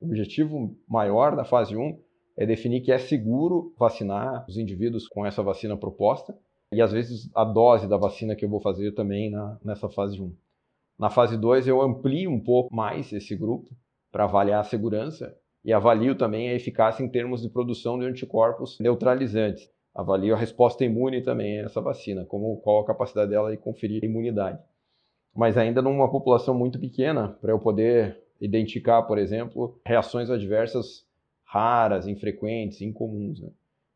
o 0.00 0.06
objetivo 0.06 0.74
maior 0.88 1.36
da 1.36 1.44
fase 1.44 1.76
1 1.76 2.00
é 2.38 2.46
definir 2.46 2.80
que 2.80 2.90
é 2.90 2.96
seguro 2.96 3.74
vacinar 3.78 4.46
os 4.48 4.56
indivíduos 4.56 5.06
com 5.06 5.26
essa 5.26 5.42
vacina 5.42 5.76
proposta 5.76 6.34
e 6.72 6.80
às 6.80 6.90
vezes 6.90 7.30
a 7.34 7.44
dose 7.44 7.86
da 7.86 7.98
vacina 7.98 8.34
que 8.34 8.42
eu 8.42 8.48
vou 8.48 8.60
fazer 8.60 8.92
também 8.92 9.30
na, 9.30 9.58
nessa 9.62 9.90
fase 9.90 10.18
1. 10.18 10.34
Na 10.98 11.10
fase 11.10 11.36
2 11.36 11.68
eu 11.68 11.82
amplio 11.82 12.30
um 12.30 12.40
pouco 12.40 12.74
mais 12.74 13.12
esse 13.12 13.36
grupo 13.36 13.68
para 14.10 14.24
avaliar 14.24 14.60
a 14.60 14.64
segurança 14.64 15.36
e 15.62 15.74
avalio 15.74 16.14
também 16.14 16.48
a 16.48 16.54
eficácia 16.54 17.04
em 17.04 17.08
termos 17.08 17.42
de 17.42 17.50
produção 17.50 17.98
de 17.98 18.06
anticorpos 18.06 18.78
neutralizantes. 18.80 19.70
Avalio 19.94 20.34
a 20.34 20.38
resposta 20.38 20.84
imune 20.84 21.20
também 21.20 21.60
a 21.60 21.64
essa 21.64 21.82
vacina, 21.82 22.24
como 22.24 22.56
qual 22.62 22.80
a 22.80 22.86
capacidade 22.86 23.30
dela 23.30 23.50
de 23.50 23.58
conferir 23.58 24.02
imunidade. 24.02 24.58
Mas 25.34 25.56
ainda 25.56 25.80
numa 25.80 26.10
população 26.10 26.54
muito 26.54 26.78
pequena, 26.78 27.28
para 27.40 27.52
eu 27.52 27.58
poder 27.58 28.18
identificar, 28.40 29.02
por 29.02 29.18
exemplo, 29.18 29.80
reações 29.84 30.30
adversas 30.30 31.06
raras, 31.44 32.06
infrequentes, 32.06 32.80
incomuns. 32.80 33.40
Né? 33.40 33.50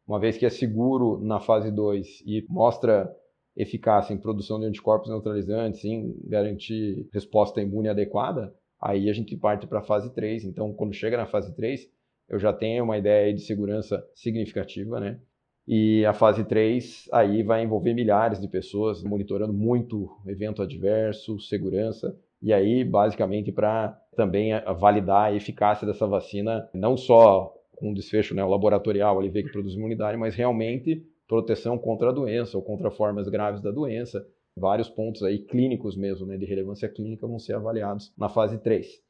Uma 0.06 0.20
vez 0.20 0.36
que 0.36 0.44
é 0.44 0.50
seguro 0.50 1.18
na 1.24 1.40
fase 1.40 1.70
2 1.70 2.22
e 2.26 2.44
mostra 2.48 3.14
eficácia 3.56 4.12
em 4.12 4.18
produção 4.18 4.58
de 4.58 4.66
anticorpos 4.66 5.08
neutralizantes, 5.08 5.84
em 5.84 6.14
garantir 6.24 7.08
resposta 7.12 7.60
imune 7.60 7.88
adequada, 7.88 8.52
aí 8.80 9.08
a 9.08 9.12
gente 9.12 9.36
parte 9.36 9.66
para 9.66 9.78
a 9.78 9.84
fase 9.84 10.12
3. 10.12 10.44
Então, 10.44 10.72
quando 10.72 10.92
chega 10.92 11.16
na 11.16 11.26
fase 11.26 11.54
3, 11.54 11.88
eu 12.28 12.38
já 12.38 12.52
tenho 12.52 12.84
uma 12.84 12.98
ideia 12.98 13.32
de 13.32 13.40
segurança 13.40 14.04
significativa, 14.14 14.98
né? 14.98 15.20
E 15.66 16.04
a 16.04 16.12
fase 16.12 16.44
3 16.44 17.08
aí 17.10 17.42
vai 17.42 17.62
envolver 17.62 17.94
milhares 17.94 18.38
de 18.40 18.48
pessoas 18.48 19.02
monitorando 19.02 19.52
muito 19.52 20.10
evento 20.26 20.60
adverso, 20.60 21.40
segurança, 21.40 22.14
e 22.42 22.52
aí 22.52 22.84
basicamente 22.84 23.50
para 23.50 23.98
também 24.14 24.52
validar 24.78 25.26
a 25.26 25.34
eficácia 25.34 25.86
dessa 25.86 26.06
vacina, 26.06 26.68
não 26.74 26.96
só 26.96 27.54
um 27.80 27.94
desfecho 27.94 28.34
né, 28.34 28.44
laboratorial, 28.44 29.18
ali 29.18 29.30
ver 29.30 29.44
que 29.44 29.52
produz 29.52 29.74
imunidade, 29.74 30.18
mas 30.18 30.34
realmente 30.34 31.02
proteção 31.26 31.78
contra 31.78 32.10
a 32.10 32.12
doença 32.12 32.56
ou 32.56 32.62
contra 32.62 32.90
formas 32.90 33.28
graves 33.28 33.60
da 33.60 33.70
doença. 33.70 34.24
Vários 34.56 34.88
pontos 34.88 35.22
aí 35.22 35.38
clínicos 35.38 35.96
mesmo, 35.96 36.26
né, 36.26 36.36
de 36.36 36.44
relevância 36.44 36.88
clínica, 36.88 37.26
vão 37.26 37.38
ser 37.38 37.54
avaliados 37.56 38.12
na 38.16 38.28
fase 38.28 38.58
3. 38.58 39.02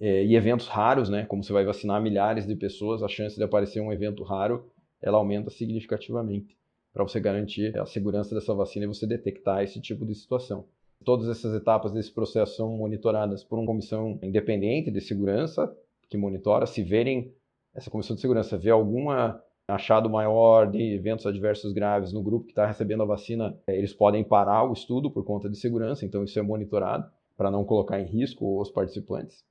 É, 0.00 0.24
e 0.24 0.36
eventos 0.36 0.68
raros, 0.68 1.08
né, 1.08 1.24
como 1.24 1.42
você 1.42 1.52
vai 1.52 1.64
vacinar 1.64 2.02
milhares 2.02 2.46
de 2.46 2.54
pessoas, 2.54 3.02
a 3.02 3.08
chance 3.08 3.36
de 3.36 3.42
aparecer 3.42 3.80
um 3.80 3.92
evento 3.92 4.22
raro 4.22 4.70
ela 5.00 5.18
aumenta 5.18 5.50
significativamente 5.50 6.56
para 6.92 7.02
você 7.02 7.20
garantir 7.20 7.78
a 7.78 7.86
segurança 7.86 8.34
dessa 8.34 8.54
vacina 8.54 8.84
e 8.84 8.88
você 8.88 9.06
detectar 9.06 9.62
esse 9.62 9.80
tipo 9.80 10.04
de 10.04 10.14
situação. 10.14 10.64
Todas 11.04 11.28
essas 11.28 11.54
etapas 11.54 11.92
desse 11.92 12.12
processo 12.12 12.56
são 12.56 12.76
monitoradas 12.76 13.44
por 13.44 13.58
uma 13.58 13.66
comissão 13.66 14.18
independente 14.22 14.90
de 14.90 15.00
segurança 15.00 15.72
que 16.08 16.16
monitora. 16.16 16.66
Se 16.66 16.82
verem 16.82 17.32
essa 17.74 17.90
comissão 17.90 18.16
de 18.16 18.22
segurança 18.22 18.58
vê 18.58 18.70
alguma 18.70 19.40
achado 19.68 20.08
maior 20.08 20.70
de 20.70 20.94
eventos 20.94 21.26
adversos 21.26 21.72
graves 21.74 22.12
no 22.12 22.22
grupo 22.22 22.46
que 22.46 22.52
está 22.52 22.66
recebendo 22.66 23.02
a 23.02 23.06
vacina, 23.06 23.56
é, 23.66 23.76
eles 23.76 23.92
podem 23.92 24.24
parar 24.24 24.64
o 24.64 24.72
estudo 24.72 25.10
por 25.10 25.24
conta 25.24 25.48
de 25.48 25.58
segurança, 25.58 26.06
então 26.06 26.24
isso 26.24 26.38
é 26.38 26.42
monitorado 26.42 27.08
para 27.36 27.50
não 27.50 27.64
colocar 27.64 28.00
em 28.00 28.06
risco 28.06 28.60
os 28.60 28.70
participantes. 28.70 29.44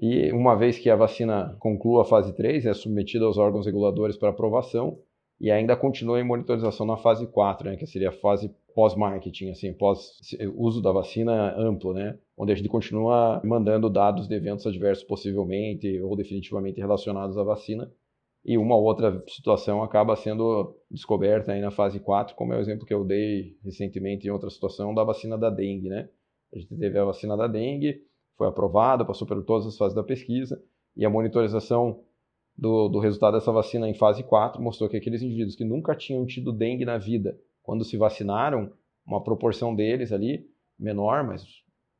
E 0.00 0.32
uma 0.32 0.56
vez 0.56 0.78
que 0.78 0.88
a 0.88 0.96
vacina 0.96 1.54
conclua 1.60 2.02
a 2.02 2.04
fase 2.06 2.34
3, 2.34 2.64
é 2.64 2.72
submetida 2.72 3.26
aos 3.26 3.36
órgãos 3.36 3.66
reguladores 3.66 4.16
para 4.16 4.30
aprovação 4.30 4.98
e 5.38 5.50
ainda 5.50 5.76
continua 5.76 6.18
em 6.18 6.24
monitorização 6.24 6.86
na 6.86 6.96
fase 6.96 7.26
4, 7.26 7.68
né, 7.68 7.76
que 7.76 7.86
seria 7.86 8.08
a 8.08 8.12
fase 8.12 8.50
pós-marketing, 8.74 9.50
assim, 9.50 9.74
pós-uso 9.74 10.80
da 10.80 10.90
vacina 10.90 11.54
amplo, 11.58 11.92
né, 11.92 12.18
onde 12.36 12.50
a 12.50 12.54
gente 12.54 12.68
continua 12.68 13.42
mandando 13.44 13.90
dados 13.90 14.26
de 14.26 14.34
eventos 14.34 14.66
adversos 14.66 15.04
possivelmente 15.04 16.00
ou 16.00 16.16
definitivamente 16.16 16.80
relacionados 16.80 17.36
à 17.36 17.42
vacina 17.42 17.90
e 18.44 18.56
uma 18.56 18.76
outra 18.76 19.22
situação 19.28 19.82
acaba 19.82 20.16
sendo 20.16 20.74
descoberta 20.90 21.52
aí 21.52 21.60
na 21.60 21.70
fase 21.70 22.00
4, 22.00 22.34
como 22.34 22.54
é 22.54 22.56
o 22.56 22.60
exemplo 22.60 22.86
que 22.86 22.94
eu 22.94 23.04
dei 23.04 23.56
recentemente 23.62 24.26
em 24.26 24.30
outra 24.30 24.48
situação 24.48 24.94
da 24.94 25.04
vacina 25.04 25.36
da 25.36 25.50
dengue, 25.50 25.90
né? 25.90 26.08
A 26.54 26.58
gente 26.58 26.74
teve 26.74 26.98
a 26.98 27.04
vacina 27.04 27.36
da 27.36 27.46
dengue, 27.46 28.02
foi 28.40 28.48
aprovada, 28.48 29.04
passou 29.04 29.28
por 29.28 29.44
todas 29.44 29.66
as 29.66 29.76
fases 29.76 29.94
da 29.94 30.02
pesquisa, 30.02 30.64
e 30.96 31.04
a 31.04 31.10
monitorização 31.10 32.00
do, 32.56 32.88
do 32.88 32.98
resultado 32.98 33.34
dessa 33.34 33.52
vacina 33.52 33.86
em 33.86 33.92
fase 33.92 34.22
4 34.22 34.62
mostrou 34.62 34.88
que 34.88 34.96
aqueles 34.96 35.20
indivíduos 35.20 35.54
que 35.54 35.62
nunca 35.62 35.94
tinham 35.94 36.24
tido 36.24 36.50
dengue 36.50 36.86
na 36.86 36.96
vida, 36.96 37.38
quando 37.62 37.84
se 37.84 37.98
vacinaram, 37.98 38.72
uma 39.06 39.22
proporção 39.22 39.74
deles 39.74 40.10
ali, 40.10 40.48
menor, 40.78 41.22
mas 41.22 41.44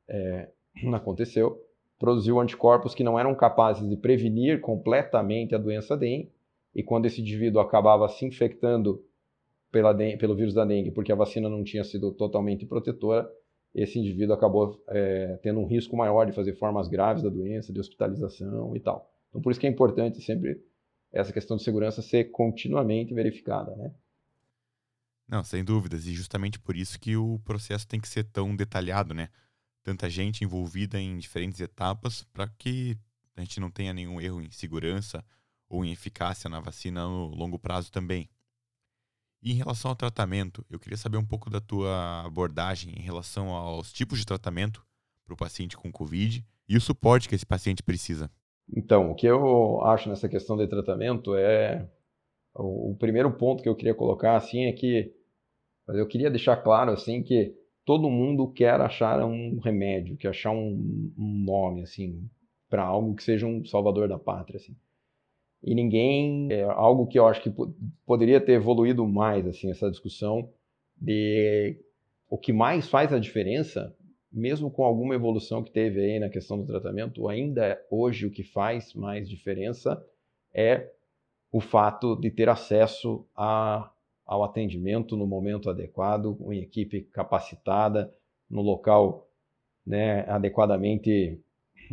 é, 0.09 0.49
aconteceu, 0.95 1.63
produziu 1.99 2.41
anticorpos 2.41 2.95
que 2.95 3.05
não 3.05 3.19
eram 3.19 3.35
capazes 3.35 3.87
de 3.87 3.97
prevenir 3.99 4.63
completamente 4.63 5.55
a 5.55 5.59
doença 5.59 5.95
dengue, 5.95 6.33
e 6.75 6.83
quando 6.83 7.05
esse 7.05 7.21
indivíduo 7.21 7.61
acabava 7.61 8.09
se 8.09 8.25
infectando 8.25 9.05
pela 9.71 9.93
dengue, 9.93 10.17
pelo 10.17 10.35
vírus 10.35 10.55
da 10.55 10.65
dengue, 10.65 10.91
porque 10.91 11.13
a 11.13 11.17
vacina 11.17 11.51
não 11.51 11.63
tinha 11.63 11.85
sido 11.85 12.11
totalmente 12.13 12.65
protetora, 12.65 13.31
esse 13.75 13.99
indivíduo 13.99 14.35
acabou 14.35 14.83
é, 14.89 15.39
tendo 15.43 15.61
um 15.61 15.67
risco 15.67 15.97
maior 15.97 16.25
de 16.27 16.33
fazer 16.33 16.55
formas 16.55 16.89
graves 16.89 17.23
da 17.23 17.29
doença, 17.29 17.73
de 17.73 17.81
hospitalização 17.81 18.75
e 18.77 18.81
tal. 18.81 19.11
Então, 19.29 19.41
por 19.41 19.51
isso 19.51 19.61
que 19.61 19.67
é 19.67 19.71
importante 19.71 20.21
sempre 20.21 20.61
essa 21.13 21.33
questão 21.33 21.57
de 21.57 21.63
segurança 21.63 22.03
ser 22.03 22.31
continuamente 22.31 23.15
verificada, 23.15 23.75
né? 23.77 23.93
Não, 25.29 25.45
sem 25.45 25.65
dúvidas. 25.65 26.07
E 26.07 26.13
justamente 26.13 26.59
por 26.59 26.77
isso 26.77 26.99
que 26.99 27.17
o 27.17 27.39
processo 27.45 27.87
tem 27.87 28.01
que 28.01 28.09
ser 28.09 28.25
tão 28.25 28.55
detalhado, 28.57 29.15
né? 29.15 29.29
tanta 29.83 30.11
gente 30.11 30.45
envolvida 30.45 31.01
em 31.01 31.19
diferentes 31.19 31.61
etapas 31.61 32.23
para 32.33 32.49
que 32.49 32.99
a 33.37 33.41
gente 33.41 33.61
não 33.61 33.71
tenha 33.71 33.93
nenhum 33.93 34.21
erro 34.21 34.41
em 34.41 34.51
segurança 34.51 35.25
ou 35.69 35.85
em 35.85 35.93
eficácia 35.93 36.51
na 36.51 36.61
vacina 36.61 37.05
no 37.05 37.29
longo 37.29 37.59
prazo 37.59 37.91
também. 37.91 38.29
E 39.43 39.53
em 39.53 39.55
relação 39.55 39.91
ao 39.91 39.97
tratamento, 39.97 40.65
eu 40.71 40.79
queria 40.79 40.99
saber 40.99 41.17
um 41.17 41.25
pouco 41.25 41.49
da 41.49 41.61
tua 41.61 42.25
abordagem 42.27 42.95
em 42.95 43.03
relação 43.03 43.49
aos 43.51 43.93
tipos 43.93 44.19
de 44.19 44.27
tratamento 44.27 44.85
para 45.25 45.35
o 45.35 45.37
paciente 45.37 45.77
com 45.77 45.91
Covid 45.91 46.45
e 46.69 46.77
o 46.77 46.81
suporte 46.81 47.29
que 47.29 47.35
esse 47.35 47.47
paciente 47.47 47.83
precisa. 47.83 48.31
Então, 48.77 49.11
o 49.11 49.15
que 49.15 49.27
eu 49.27 49.83
acho 49.85 50.09
nessa 50.09 50.29
questão 50.29 50.57
de 50.57 50.67
tratamento 50.69 51.35
é 51.35 51.89
o, 52.55 52.95
primeiro 52.99 53.33
ponto 53.33 53.63
que 53.63 53.69
eu 53.69 53.75
queria 53.75 53.95
colocar 53.95 54.37
assim 54.37 54.65
é 54.65 54.73
que 54.73 55.13
eu 55.89 56.07
queria 56.07 56.31
deixar 56.31 56.57
claro 56.59 56.93
assim 56.93 57.23
que 57.23 57.55
todo 57.85 58.11
mundo 58.11 58.53
quer 58.53 58.81
achar 58.81 59.25
um 59.25 59.59
remédio, 59.59 60.17
quer 60.17 60.29
achar 60.29 60.53
um, 60.53 61.13
um 61.17 61.45
nome 61.45 61.83
assim 61.83 62.29
para 62.69 62.85
algo 62.85 63.15
que 63.15 63.25
seja 63.25 63.47
um 63.47 63.65
salvador 63.65 64.09
da 64.09 64.19
pátria 64.19 64.59
assim. 64.59 64.77
E 65.63 65.75
ninguém 65.75 66.51
é 66.51 66.63
algo 66.63 67.07
que 67.07 67.19
eu 67.19 67.27
acho 67.27 67.43
que 67.43 67.53
poderia 68.07 68.41
ter 68.41 68.53
evoluído 68.53 69.07
mais 69.07 69.47
assim 69.47 69.71
essa 69.71 69.91
discussão 69.91 70.51
de 70.97 71.77
o 72.29 72.39
que 72.39 72.53
mais 72.53 72.89
faz 72.89 73.13
a 73.13 73.19
diferença, 73.19 73.95
mesmo 74.33 74.71
com 74.71 74.85
alguma 74.85 75.15
evolução 75.15 75.63
que 75.63 75.71
teve 75.71 76.01
aí 76.01 76.19
na 76.19 76.29
questão 76.29 76.59
do 76.59 76.67
tratamento, 76.67 77.29
ainda 77.29 77.81
hoje 77.91 78.27
o 78.27 78.31
que 78.31 78.43
faz 78.43 78.95
mais 78.95 79.29
diferença 79.29 80.03
é 80.55 80.91
o 81.53 81.61
fato 81.61 82.17
de 82.17 82.31
ter 82.31 82.49
acesso 82.49 83.27
a 83.37 83.91
ao 84.31 84.45
atendimento 84.45 85.17
no 85.17 85.27
momento 85.27 85.69
adequado, 85.69 86.37
com 86.37 86.53
equipe 86.53 87.03
capacitada, 87.03 88.15
no 88.49 88.63
local 88.63 89.29
né, 89.85 90.21
adequadamente 90.29 91.37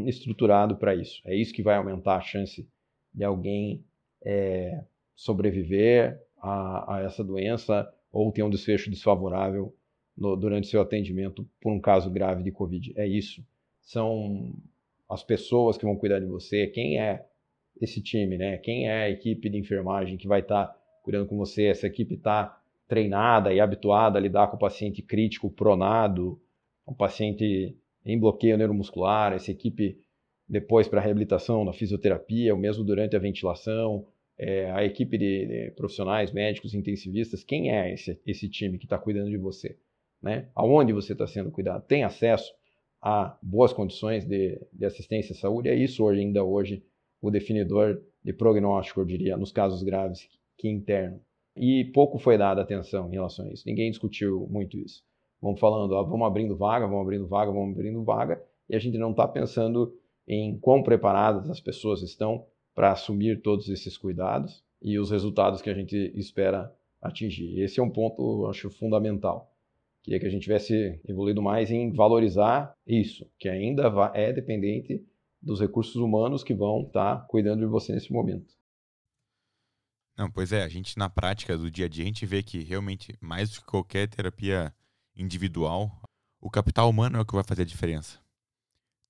estruturado 0.05 0.75
para 0.75 0.93
isso. 0.93 1.19
É 1.25 1.35
isso 1.35 1.51
que 1.51 1.63
vai 1.63 1.75
aumentar 1.75 2.15
a 2.15 2.21
chance 2.21 2.69
de 3.13 3.23
alguém 3.23 3.83
é, 4.23 4.83
sobreviver 5.15 6.21
a, 6.41 6.95
a, 6.95 7.01
essa 7.01 7.23
doença 7.23 7.91
ou 8.11 8.31
ter 8.31 8.43
um 8.43 8.49
desfecho 8.49 8.89
desfavorável 8.89 9.73
no, 10.15 10.35
durante 10.35 10.67
seu 10.67 10.81
atendimento 10.81 11.47
por 11.61 11.71
um 11.71 11.79
caso 11.79 12.09
grave 12.09 12.43
de 12.43 12.51
Covid. 12.51 12.93
É 12.95 13.07
isso. 13.07 13.45
São 13.81 14.53
as 15.09 15.23
pessoas 15.23 15.77
que 15.77 15.85
vão 15.85 15.95
cuidar 15.95 16.19
de 16.19 16.25
você, 16.25 16.67
quem 16.67 16.99
é 16.99 17.25
esse 17.79 18.01
time, 18.01 18.37
né? 18.37 18.57
Quem 18.57 18.87
é 18.87 19.03
a 19.03 19.09
equipe 19.09 19.49
de 19.49 19.57
enfermagem 19.57 20.17
que 20.17 20.27
vai 20.27 20.41
estar 20.41 20.67
tá 20.67 20.79
cuidando 21.03 21.27
com 21.27 21.37
você, 21.37 21.65
essa 21.65 21.87
equipe 21.87 22.15
está 22.15 22.59
treinada 22.87 23.53
e 23.53 23.59
habituada 23.59 24.17
a 24.17 24.21
lidar 24.21 24.47
com 24.47 24.55
o 24.55 24.59
paciente 24.59 25.01
crítico, 25.01 25.49
pronado, 25.49 26.39
um 26.87 26.93
paciente 26.93 27.77
em 28.05 28.19
bloqueio 28.19 28.57
neuromuscular, 28.57 29.33
essa 29.33 29.51
equipe 29.51 29.99
depois 30.47 30.87
para 30.87 30.99
a 30.99 31.03
reabilitação, 31.03 31.65
na 31.65 31.73
fisioterapia, 31.73 32.53
ou 32.53 32.59
mesmo 32.59 32.83
durante 32.83 33.15
a 33.15 33.19
ventilação, 33.19 34.05
é, 34.37 34.71
a 34.71 34.83
equipe 34.83 35.17
de, 35.17 35.45
de, 35.45 35.71
profissionais, 35.71 36.31
médicos, 36.31 36.73
intensivistas, 36.73 37.43
quem 37.43 37.71
é 37.71 37.93
esse, 37.93 38.19
esse 38.25 38.47
time 38.47 38.77
que 38.77 38.85
está 38.85 38.97
cuidando 38.97 39.29
de 39.29 39.37
você? 39.37 39.75
Né? 40.21 40.47
Aonde 40.55 40.93
você 40.93 41.13
está 41.13 41.27
sendo 41.27 41.51
cuidado? 41.51 41.85
Tem 41.85 42.03
acesso 42.03 42.53
a 43.01 43.37
boas 43.41 43.73
condições 43.73 44.25
de, 44.25 44.59
de 44.71 44.85
assistência 44.85 45.33
à 45.33 45.35
saúde? 45.35 45.69
É 45.69 45.75
isso 45.75 46.03
hoje, 46.03 46.21
ainda 46.21 46.43
hoje, 46.43 46.83
o 47.21 47.29
definidor 47.29 48.01
de 48.23 48.33
prognóstico, 48.33 49.01
eu 49.01 49.05
diria, 49.05 49.37
nos 49.37 49.51
casos 49.51 49.83
graves 49.83 50.29
que 50.57 50.69
interno. 50.69 51.19
E 51.55 51.85
pouco 51.85 52.19
foi 52.19 52.37
dada 52.37 52.61
atenção 52.61 53.07
em 53.07 53.13
relação 53.13 53.45
a 53.45 53.49
isso. 53.51 53.63
Ninguém 53.65 53.89
discutiu 53.89 54.47
muito 54.49 54.77
isso. 54.77 55.03
Vamos 55.41 55.59
falando, 55.59 55.91
ó, 55.91 56.03
vamos 56.03 56.27
abrindo 56.27 56.55
vaga, 56.55 56.85
vamos 56.85 57.01
abrindo 57.01 57.27
vaga, 57.27 57.51
vamos 57.51 57.75
abrindo 57.75 58.03
vaga, 58.03 58.41
e 58.69 58.75
a 58.75 58.79
gente 58.79 58.97
não 58.97 59.11
está 59.11 59.27
pensando 59.27 59.93
em 60.27 60.57
quão 60.59 60.83
preparadas 60.83 61.49
as 61.49 61.59
pessoas 61.59 62.01
estão 62.01 62.45
para 62.75 62.91
assumir 62.91 63.41
todos 63.41 63.69
esses 63.69 63.97
cuidados 63.97 64.63
e 64.81 64.99
os 64.99 65.09
resultados 65.09 65.61
que 65.61 65.69
a 65.69 65.73
gente 65.73 65.95
espera 66.15 66.71
atingir. 67.01 67.59
Esse 67.59 67.79
é 67.79 67.83
um 67.83 67.89
ponto, 67.89 68.45
acho, 68.47 68.69
fundamental. 68.69 69.51
Queria 70.03 70.19
que 70.19 70.25
a 70.25 70.29
gente 70.29 70.43
tivesse 70.43 71.01
evoluído 71.07 71.41
mais 71.41 71.71
em 71.71 71.91
valorizar 71.91 72.73
isso, 72.85 73.29
que 73.39 73.49
ainda 73.49 73.91
é 74.13 74.31
dependente 74.31 75.05
dos 75.41 75.59
recursos 75.59 75.95
humanos 75.95 76.43
que 76.43 76.53
vão 76.53 76.83
estar 76.83 77.17
tá 77.17 77.21
cuidando 77.25 77.59
de 77.59 77.65
você 77.65 77.93
nesse 77.93 78.11
momento. 78.11 78.55
Não, 80.17 80.31
pois 80.31 80.51
é, 80.51 80.63
a 80.63 80.67
gente 80.67 80.97
na 80.97 81.09
prática 81.09 81.57
do 81.57 81.69
dia 81.69 81.85
a 81.85 81.89
dia, 81.89 82.03
a 82.03 82.07
gente 82.07 82.25
vê 82.25 82.41
que 82.41 82.63
realmente, 82.63 83.15
mais 83.21 83.51
do 83.51 83.59
que 83.59 83.67
qualquer 83.67 84.07
terapia 84.07 84.73
individual, 85.15 85.91
o 86.39 86.49
capital 86.49 86.89
humano 86.89 87.17
é 87.17 87.21
o 87.21 87.25
que 87.25 87.35
vai 87.35 87.43
fazer 87.43 87.63
a 87.63 87.65
diferença. 87.65 88.19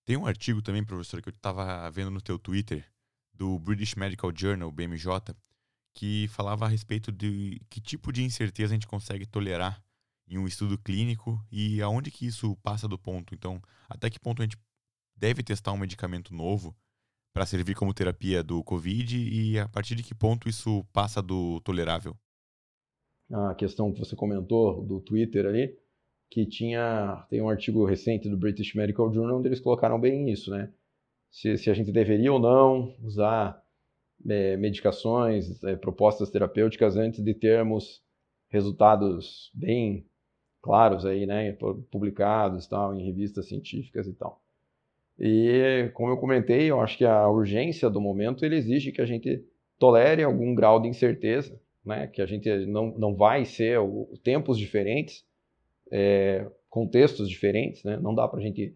Tem 0.07 0.15
um 0.15 0.25
artigo 0.25 0.61
também, 0.61 0.85
professor, 0.85 1.21
que 1.21 1.27
eu 1.27 1.33
estava 1.33 1.91
vendo 1.91 2.09
no 2.09 2.21
teu 2.21 2.39
Twitter, 2.39 2.89
do 3.33 3.59
British 3.59 3.93
Medical 3.93 4.31
Journal, 4.33 4.71
BMJ, 4.71 5.35
que 5.93 6.29
falava 6.29 6.63
a 6.63 6.69
respeito 6.69 7.11
de 7.11 7.59
que 7.69 7.81
tipo 7.81 8.13
de 8.13 8.23
incerteza 8.23 8.71
a 8.73 8.75
gente 8.77 8.87
consegue 8.87 9.25
tolerar 9.25 9.83
em 10.25 10.37
um 10.37 10.47
estudo 10.47 10.77
clínico 10.77 11.37
e 11.51 11.81
aonde 11.81 12.09
que 12.09 12.25
isso 12.25 12.55
passa 12.63 12.87
do 12.87 12.97
ponto. 12.97 13.35
Então, 13.35 13.61
até 13.89 14.09
que 14.09 14.17
ponto 14.17 14.41
a 14.41 14.45
gente 14.45 14.57
deve 15.13 15.43
testar 15.43 15.73
um 15.73 15.77
medicamento 15.77 16.33
novo 16.33 16.73
para 17.33 17.45
servir 17.45 17.75
como 17.75 17.93
terapia 17.93 18.41
do 18.41 18.63
Covid 18.63 19.17
e 19.17 19.59
a 19.59 19.67
partir 19.67 19.93
de 19.93 20.03
que 20.03 20.15
ponto 20.15 20.47
isso 20.47 20.85
passa 20.93 21.21
do 21.21 21.59
tolerável? 21.59 22.17
A 23.29 23.53
questão 23.55 23.91
que 23.91 23.99
você 23.99 24.15
comentou 24.15 24.85
do 24.85 25.01
Twitter 25.01 25.45
ali, 25.45 25.77
que 26.29 26.45
tinha 26.45 27.25
tem 27.29 27.41
um 27.41 27.49
artigo 27.49 27.85
recente 27.85 28.29
do 28.29 28.37
British 28.37 28.73
Medical 28.75 29.11
Journal 29.13 29.39
onde 29.39 29.47
eles 29.47 29.59
colocaram 29.59 29.99
bem 29.99 30.29
isso, 30.29 30.51
né? 30.51 30.71
Se, 31.29 31.57
se 31.57 31.69
a 31.69 31.73
gente 31.73 31.91
deveria 31.91 32.31
ou 32.31 32.39
não 32.39 32.95
usar 33.03 33.61
é, 34.27 34.57
medicações, 34.57 35.63
é, 35.63 35.75
propostas 35.75 36.29
terapêuticas 36.29 36.95
antes 36.95 37.23
de 37.23 37.33
termos 37.33 38.01
resultados 38.49 39.51
bem 39.53 40.05
claros 40.61 41.05
aí, 41.05 41.25
né, 41.25 41.55
publicados 41.91 42.67
tal 42.67 42.93
em 42.95 43.05
revistas 43.05 43.47
científicas 43.47 44.07
e 44.07 44.13
tal. 44.13 44.41
E, 45.19 45.89
como 45.93 46.11
eu 46.11 46.17
comentei, 46.17 46.69
eu 46.69 46.79
acho 46.79 46.97
que 46.97 47.05
a 47.05 47.27
urgência 47.27 47.89
do 47.89 47.99
momento 47.99 48.45
ele 48.45 48.55
exige 48.55 48.91
que 48.91 49.01
a 49.01 49.05
gente 49.05 49.43
tolere 49.79 50.23
algum 50.23 50.53
grau 50.53 50.79
de 50.79 50.87
incerteza, 50.87 51.59
né? 51.83 52.07
que 52.07 52.21
a 52.21 52.25
gente 52.25 52.49
não, 52.67 52.93
não 52.97 53.15
vai 53.15 53.45
ser 53.45 53.79
o, 53.79 54.07
tempos 54.23 54.57
diferentes, 54.57 55.25
é, 55.91 56.49
contextos 56.69 57.29
diferentes, 57.29 57.83
né? 57.83 57.97
não 57.97 58.13
dá 58.13 58.27
para 58.27 58.39
a 58.39 58.41
gente 58.41 58.75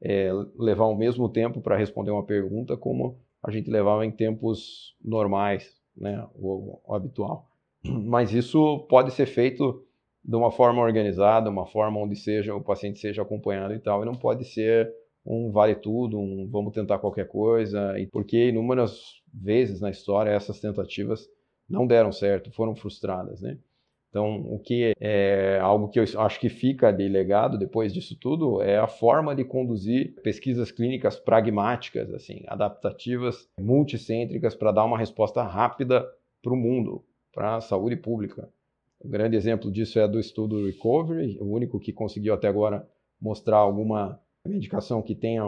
é, 0.00 0.30
levar 0.58 0.86
o 0.86 0.96
mesmo 0.96 1.28
tempo 1.28 1.60
para 1.60 1.76
responder 1.76 2.10
uma 2.10 2.24
pergunta 2.24 2.76
como 2.76 3.18
a 3.42 3.50
gente 3.50 3.70
levava 3.70 4.06
em 4.06 4.10
tempos 4.10 4.96
normais, 5.02 5.80
né? 5.96 6.26
o, 6.34 6.80
o 6.84 6.94
habitual. 6.94 7.48
Mas 7.84 8.32
isso 8.32 8.86
pode 8.88 9.12
ser 9.12 9.26
feito 9.26 9.84
de 10.24 10.36
uma 10.36 10.50
forma 10.52 10.80
organizada, 10.80 11.50
uma 11.50 11.66
forma 11.66 11.98
onde 11.98 12.14
seja 12.14 12.54
o 12.54 12.62
paciente 12.62 13.00
seja 13.00 13.22
acompanhado 13.22 13.74
e 13.74 13.80
tal, 13.80 14.02
e 14.02 14.06
não 14.06 14.14
pode 14.14 14.44
ser 14.44 14.92
um 15.26 15.50
vale 15.50 15.74
tudo, 15.74 16.18
um 16.18 16.48
vamos 16.48 16.72
tentar 16.72 16.98
qualquer 16.98 17.26
coisa, 17.26 17.98
e 17.98 18.06
porque 18.06 18.48
inúmeras 18.48 19.20
vezes 19.32 19.80
na 19.80 19.90
história 19.90 20.30
essas 20.30 20.60
tentativas 20.60 21.28
não 21.68 21.86
deram 21.86 22.12
certo, 22.12 22.52
foram 22.52 22.74
frustradas, 22.74 23.40
né? 23.40 23.58
Então, 24.12 24.42
o 24.42 24.58
que 24.58 24.92
é 25.00 25.58
algo 25.58 25.88
que 25.88 25.98
eu 25.98 26.04
acho 26.20 26.38
que 26.38 26.50
fica 26.50 26.92
de 26.92 27.08
legado 27.08 27.56
depois 27.56 27.94
disso 27.94 28.14
tudo 28.20 28.60
é 28.60 28.76
a 28.76 28.86
forma 28.86 29.34
de 29.34 29.42
conduzir 29.42 30.14
pesquisas 30.22 30.70
clínicas 30.70 31.18
pragmáticas, 31.18 32.12
assim, 32.12 32.42
adaptativas, 32.46 33.48
multicêntricas 33.58 34.54
para 34.54 34.70
dar 34.70 34.84
uma 34.84 34.98
resposta 34.98 35.42
rápida 35.42 36.06
para 36.42 36.52
o 36.52 36.56
mundo, 36.56 37.02
para 37.32 37.56
a 37.56 37.60
saúde 37.62 37.96
pública. 37.96 38.50
Um 39.02 39.08
grande 39.08 39.34
exemplo 39.34 39.72
disso 39.72 39.98
é 39.98 40.06
do 40.06 40.20
estudo 40.20 40.66
Recovery, 40.66 41.38
o 41.40 41.46
único 41.46 41.80
que 41.80 41.90
conseguiu 41.90 42.34
até 42.34 42.48
agora 42.48 42.86
mostrar 43.18 43.56
alguma 43.56 44.20
medicação 44.46 45.00
que 45.00 45.14
tenha 45.14 45.42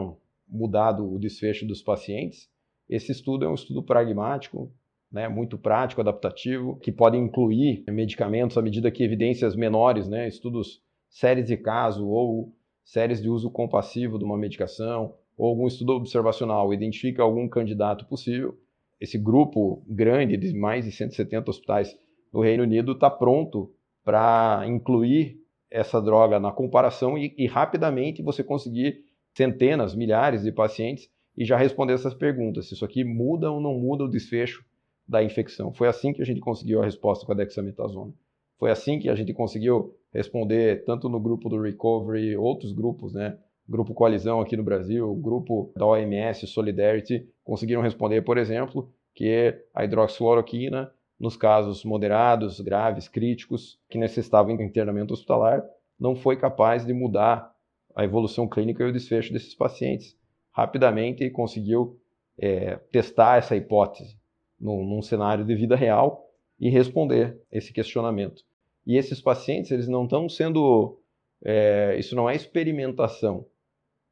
mudado 0.47 1.07
o 1.07 1.19
desfecho 1.19 1.67
dos 1.67 1.83
pacientes. 1.83 2.49
Esse 2.89 3.11
estudo 3.11 3.45
é 3.45 3.47
um 3.47 3.53
estudo 3.53 3.83
pragmático, 3.83 4.73
né, 5.15 5.29
muito 5.29 5.57
prático, 5.57 6.01
adaptativo, 6.01 6.75
que 6.81 6.91
pode 6.91 7.15
incluir 7.15 7.85
medicamentos 7.87 8.57
à 8.57 8.61
medida 8.61 8.91
que 8.91 9.01
evidências 9.01 9.55
menores, 9.55 10.09
né, 10.09 10.27
estudos 10.27 10.81
séries 11.09 11.45
de 11.45 11.55
caso 11.55 12.05
ou 12.05 12.53
séries 12.83 13.21
de 13.21 13.29
uso 13.29 13.49
compassivo 13.49 14.19
de 14.19 14.25
uma 14.25 14.37
medicação, 14.37 15.15
ou 15.37 15.47
algum 15.47 15.67
estudo 15.67 15.93
observacional 15.93 16.73
identifica 16.73 17.23
algum 17.23 17.47
candidato 17.47 18.05
possível. 18.07 18.57
Esse 18.99 19.17
grupo 19.17 19.85
grande 19.87 20.35
de 20.35 20.53
mais 20.53 20.83
de 20.83 20.91
170 20.91 21.49
hospitais 21.49 21.97
no 22.33 22.41
Reino 22.41 22.63
Unido 22.63 22.91
está 22.91 23.09
pronto 23.09 23.73
para 24.03 24.65
incluir 24.67 25.37
essa 25.71 26.01
droga 26.01 26.41
na 26.41 26.51
comparação 26.51 27.17
e, 27.17 27.33
e, 27.37 27.47
rapidamente 27.47 28.21
você 28.21 28.43
conseguir 28.43 29.05
centenas, 29.33 29.95
milhares 29.95 30.43
de 30.43 30.51
pacientes 30.51 31.09
e 31.37 31.45
já 31.45 31.55
responder 31.55 31.93
essas 31.93 32.13
perguntas: 32.13 32.67
se 32.67 32.73
isso 32.73 32.83
aqui 32.83 33.05
muda 33.05 33.49
ou 33.49 33.61
não 33.61 33.79
muda 33.79 34.03
o 34.03 34.09
desfecho 34.09 34.63
da 35.07 35.23
infecção. 35.23 35.71
Foi 35.73 35.87
assim 35.87 36.13
que 36.13 36.21
a 36.21 36.25
gente 36.25 36.39
conseguiu 36.39 36.81
a 36.81 36.85
resposta 36.85 37.25
com 37.25 37.31
a 37.31 37.35
dexametasona. 37.35 38.13
Foi 38.57 38.71
assim 38.71 38.99
que 38.99 39.09
a 39.09 39.15
gente 39.15 39.33
conseguiu 39.33 39.95
responder 40.13 40.83
tanto 40.85 41.09
no 41.09 41.19
grupo 41.19 41.49
do 41.49 41.61
Recovery, 41.61 42.35
outros 42.37 42.71
grupos, 42.71 43.13
né? 43.13 43.37
Grupo 43.67 43.93
Coalizão 43.93 44.39
aqui 44.39 44.55
no 44.55 44.63
Brasil, 44.63 45.13
grupo 45.15 45.71
da 45.75 45.85
OMS, 45.85 46.45
Solidarity, 46.47 47.27
conseguiram 47.43 47.81
responder, 47.81 48.21
por 48.21 48.37
exemplo, 48.37 48.91
que 49.13 49.59
a 49.73 49.83
hidroxicloroquina 49.83 50.91
nos 51.19 51.35
casos 51.35 51.83
moderados, 51.83 52.59
graves, 52.59 53.07
críticos, 53.07 53.79
que 53.89 53.97
necessitavam 53.97 54.53
internamento 54.61 55.13
hospitalar, 55.13 55.63
não 55.99 56.15
foi 56.15 56.37
capaz 56.37 56.85
de 56.85 56.93
mudar 56.93 57.53
a 57.95 58.03
evolução 58.03 58.47
clínica 58.47 58.83
e 58.83 58.89
o 58.89 58.93
desfecho 58.93 59.31
desses 59.31 59.55
pacientes. 59.55 60.15
Rapidamente 60.51 61.29
conseguiu 61.29 61.97
é, 62.37 62.75
testar 62.91 63.37
essa 63.37 63.55
hipótese 63.55 64.17
num, 64.59 64.85
num, 64.85 65.01
cenário 65.01 65.45
de 65.45 65.55
vida 65.55 65.75
real 65.75 66.29
e 66.59 66.69
responder 66.69 67.39
esse 67.51 67.73
questionamento. 67.73 68.43
E 68.85 68.97
esses 68.97 69.21
pacientes, 69.21 69.71
eles 69.71 69.87
não 69.87 70.03
estão 70.03 70.29
sendo. 70.29 70.99
É, 71.43 71.95
isso 71.97 72.15
não 72.15 72.29
é 72.29 72.35
experimentação. 72.35 73.45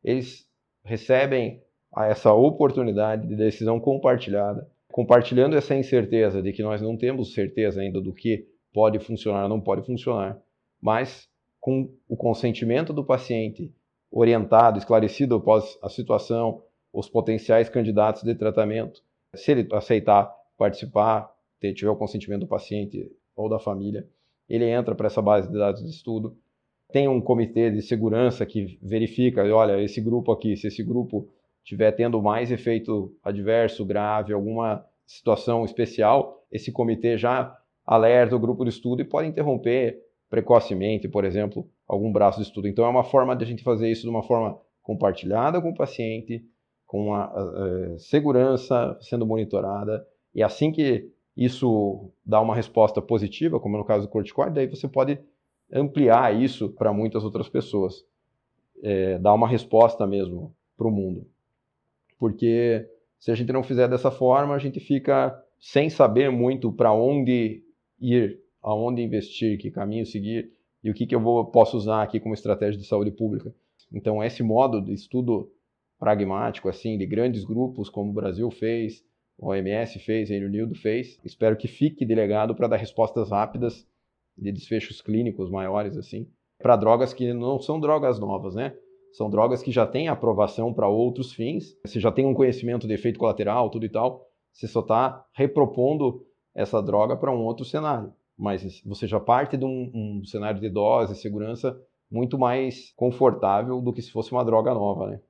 Eles 0.04 0.48
recebem 0.84 1.62
essa 1.96 2.34
oportunidade 2.34 3.28
de 3.28 3.36
decisão 3.36 3.80
compartilhada 3.80 4.68
compartilhando 4.94 5.58
essa 5.58 5.76
incerteza 5.76 6.40
de 6.40 6.54
que 6.54 6.62
nós 6.62 6.80
não 6.80 6.96
temos 6.96 7.34
certeza 7.34 7.82
ainda 7.82 8.00
do 8.00 8.14
que 8.14 8.48
pode 8.72 9.00
funcionar 9.00 9.42
ou 9.44 9.50
não 9.50 9.60
pode 9.60 9.84
funcionar, 9.84 10.40
mas 10.80 11.28
com 11.60 11.92
o 12.08 12.16
consentimento 12.16 12.94
do 12.94 13.04
paciente 13.04 13.74
orientado, 14.12 14.78
esclarecido 14.78 15.34
após 15.34 15.80
a 15.82 15.90
situação, 15.90 16.62
os 16.94 17.10
potenciais 17.10 17.70
candidatos 17.70 18.22
de 18.22 18.36
tratamento, 18.36 19.02
se 19.36 19.52
ele 19.52 19.68
aceitar 19.72 20.34
participar, 20.58 21.32
tiver 21.76 21.90
o 21.90 21.96
consentimento 21.96 22.42
do 22.42 22.48
paciente 22.48 23.10
ou 23.36 23.50
da 23.50 23.60
família, 23.60 24.08
ele 24.50 24.66
entra 24.66 24.94
para 24.94 25.08
essa 25.08 25.22
base 25.22 25.50
de 25.50 25.58
dados 25.58 25.82
de 25.82 25.90
estudo. 25.90 26.38
Tem 26.92 27.08
um 27.08 27.22
comitê 27.22 27.72
de 27.72 27.82
segurança 27.82 28.46
que 28.46 28.78
verifica, 28.82 29.44
olha, 29.54 29.82
esse 29.82 30.02
grupo 30.02 30.32
aqui, 30.32 30.56
se 30.56 30.68
esse 30.68 30.84
grupo 30.84 31.30
estiver 31.64 31.92
tendo 31.94 32.22
mais 32.22 32.52
efeito 32.52 33.16
adverso, 33.24 33.86
grave, 33.86 34.34
alguma 34.34 34.86
situação 35.06 35.64
especial, 35.66 36.46
esse 36.52 36.72
comitê 36.72 37.18
já 37.18 37.58
alerta 37.86 38.36
o 38.36 38.40
grupo 38.40 38.64
de 38.64 38.70
estudo 38.70 39.02
e 39.02 39.06
pode 39.06 39.28
interromper 39.28 40.02
precocemente, 40.30 41.08
por 41.08 41.26
exemplo, 41.26 41.70
algum 41.88 42.12
braço 42.12 42.40
de 42.40 42.46
estudo. 42.46 42.68
Então 42.68 42.86
é 42.86 42.90
uma 42.90 43.04
forma 43.04 43.36
de 43.36 43.44
a 43.44 43.48
gente 43.48 43.64
fazer 43.64 43.90
isso 43.90 44.04
de 44.04 44.10
uma 44.10 44.24
forma 44.24 44.60
compartilhada 44.82 45.62
com 45.62 45.70
o 45.70 45.76
paciente, 45.76 46.46
com 46.94 47.12
a, 47.12 47.24
a, 47.24 47.96
a 47.96 47.98
segurança 47.98 48.96
sendo 49.02 49.26
monitorada, 49.26 50.08
e 50.36 50.44
assim 50.44 50.72
que 50.72 51.12
isso 51.36 52.12
dá 52.24 52.40
uma 52.40 52.54
resposta 52.54 53.02
positiva, 53.02 53.60
como 53.60 53.80
no 53.80 53.84
caso 53.84 54.06
do 54.06 54.12
corticoide, 54.12 54.54
daí 54.54 54.68
você 54.68 54.88
pode 54.88 55.18
ampliar 55.74 56.40
isso 56.40 56.70
para 56.70 56.94
muitas 56.94 57.24
outras 57.24 57.50
pessoas, 57.50 58.06
é, 58.84 59.18
dar 59.18 59.34
uma 59.34 59.48
resposta 59.48 60.06
mesmo 60.06 60.56
para 60.78 60.88
o 60.88 60.92
mundo. 60.92 61.26
Porque 62.20 62.88
se 63.18 63.32
a 63.32 63.36
gente 63.36 63.52
não 63.52 63.64
fizer 63.64 63.88
dessa 63.88 64.12
forma, 64.12 64.54
a 64.54 64.60
gente 64.60 64.80
fica 64.80 65.36
sem 65.60 65.90
saber 65.90 66.30
muito 66.30 66.72
para 66.72 66.94
onde 66.94 67.64
ir, 68.00 68.40
aonde 68.62 69.02
investir, 69.02 69.58
que 69.58 69.72
caminho 69.72 70.06
seguir 70.06 70.52
e 70.84 70.92
o 70.92 70.94
que, 70.94 71.08
que 71.08 71.16
eu 71.16 71.20
vou, 71.20 71.44
posso 71.44 71.76
usar 71.76 72.04
aqui 72.04 72.20
como 72.20 72.36
estratégia 72.36 72.80
de 72.80 72.86
saúde 72.86 73.10
pública. 73.10 73.52
Então, 73.92 74.24
esse 74.24 74.44
modo 74.44 74.80
de 74.80 74.94
estudo 74.94 75.52
pragmático, 76.00 76.70
assim, 76.70 76.98
de 76.98 77.06
grandes 77.06 77.44
grupos, 77.44 77.90
como 77.90 78.12
o 78.12 78.14
Brasil 78.14 78.50
fez, 78.52 79.04
o 79.38 79.48
OMS 79.48 80.00
fez, 80.00 80.30
o 80.30 80.32
Reino 80.32 80.48
Unido 80.48 80.76
fez, 80.76 81.20
espero 81.24 81.58
que 81.58 81.68
fique 81.68 82.06
delegado 82.06 82.56
para 82.56 82.68
dar 82.68 82.78
respostas 82.78 83.32
rápidas 83.32 83.88
de 84.38 84.52
desfechos 84.52 85.02
clínicos 85.02 85.50
maiores, 85.50 85.98
assim, 85.98 86.28
para 86.60 86.76
drogas 86.76 87.14
que 87.14 87.34
não 87.34 87.60
são 87.60 87.80
drogas 87.80 88.20
novas, 88.20 88.56
né? 88.56 88.76
São 89.12 89.30
drogas 89.30 89.62
que 89.62 89.72
já 89.72 89.86
têm 89.86 90.08
aprovação 90.08 90.74
para 90.74 90.88
outros 90.88 91.34
fins. 91.34 91.78
Você 91.86 92.00
já 92.00 92.12
tem 92.12 92.26
um 92.26 92.34
conhecimento 92.34 92.88
de 92.88 92.94
efeito 92.94 93.20
colateral, 93.20 93.70
tudo 93.70 93.86
e 93.86 93.90
tal. 93.90 94.28
Você 94.52 94.68
só 94.68 94.80
está 94.80 95.24
repropondo 95.34 96.26
essa 96.56 96.82
droga 96.82 97.16
para 97.16 97.32
um 97.32 97.44
outro 97.44 97.64
cenário. 97.64 98.12
Mas 98.36 98.82
você 98.84 99.08
já 99.08 99.20
parte 99.20 99.56
de 99.56 99.66
um, 99.66 99.92
um 99.94 100.26
cenário 100.26 100.60
de 100.60 100.70
dose, 100.70 101.16
segurança 101.16 101.80
muito 102.10 102.40
mais 102.40 102.92
confortável 102.96 103.82
do 103.82 103.94
que 103.94 104.02
se 104.02 104.12
fosse 104.12 104.32
uma 104.32 104.44
droga 104.44 104.74
nova, 104.74 105.12
né? 105.12 105.22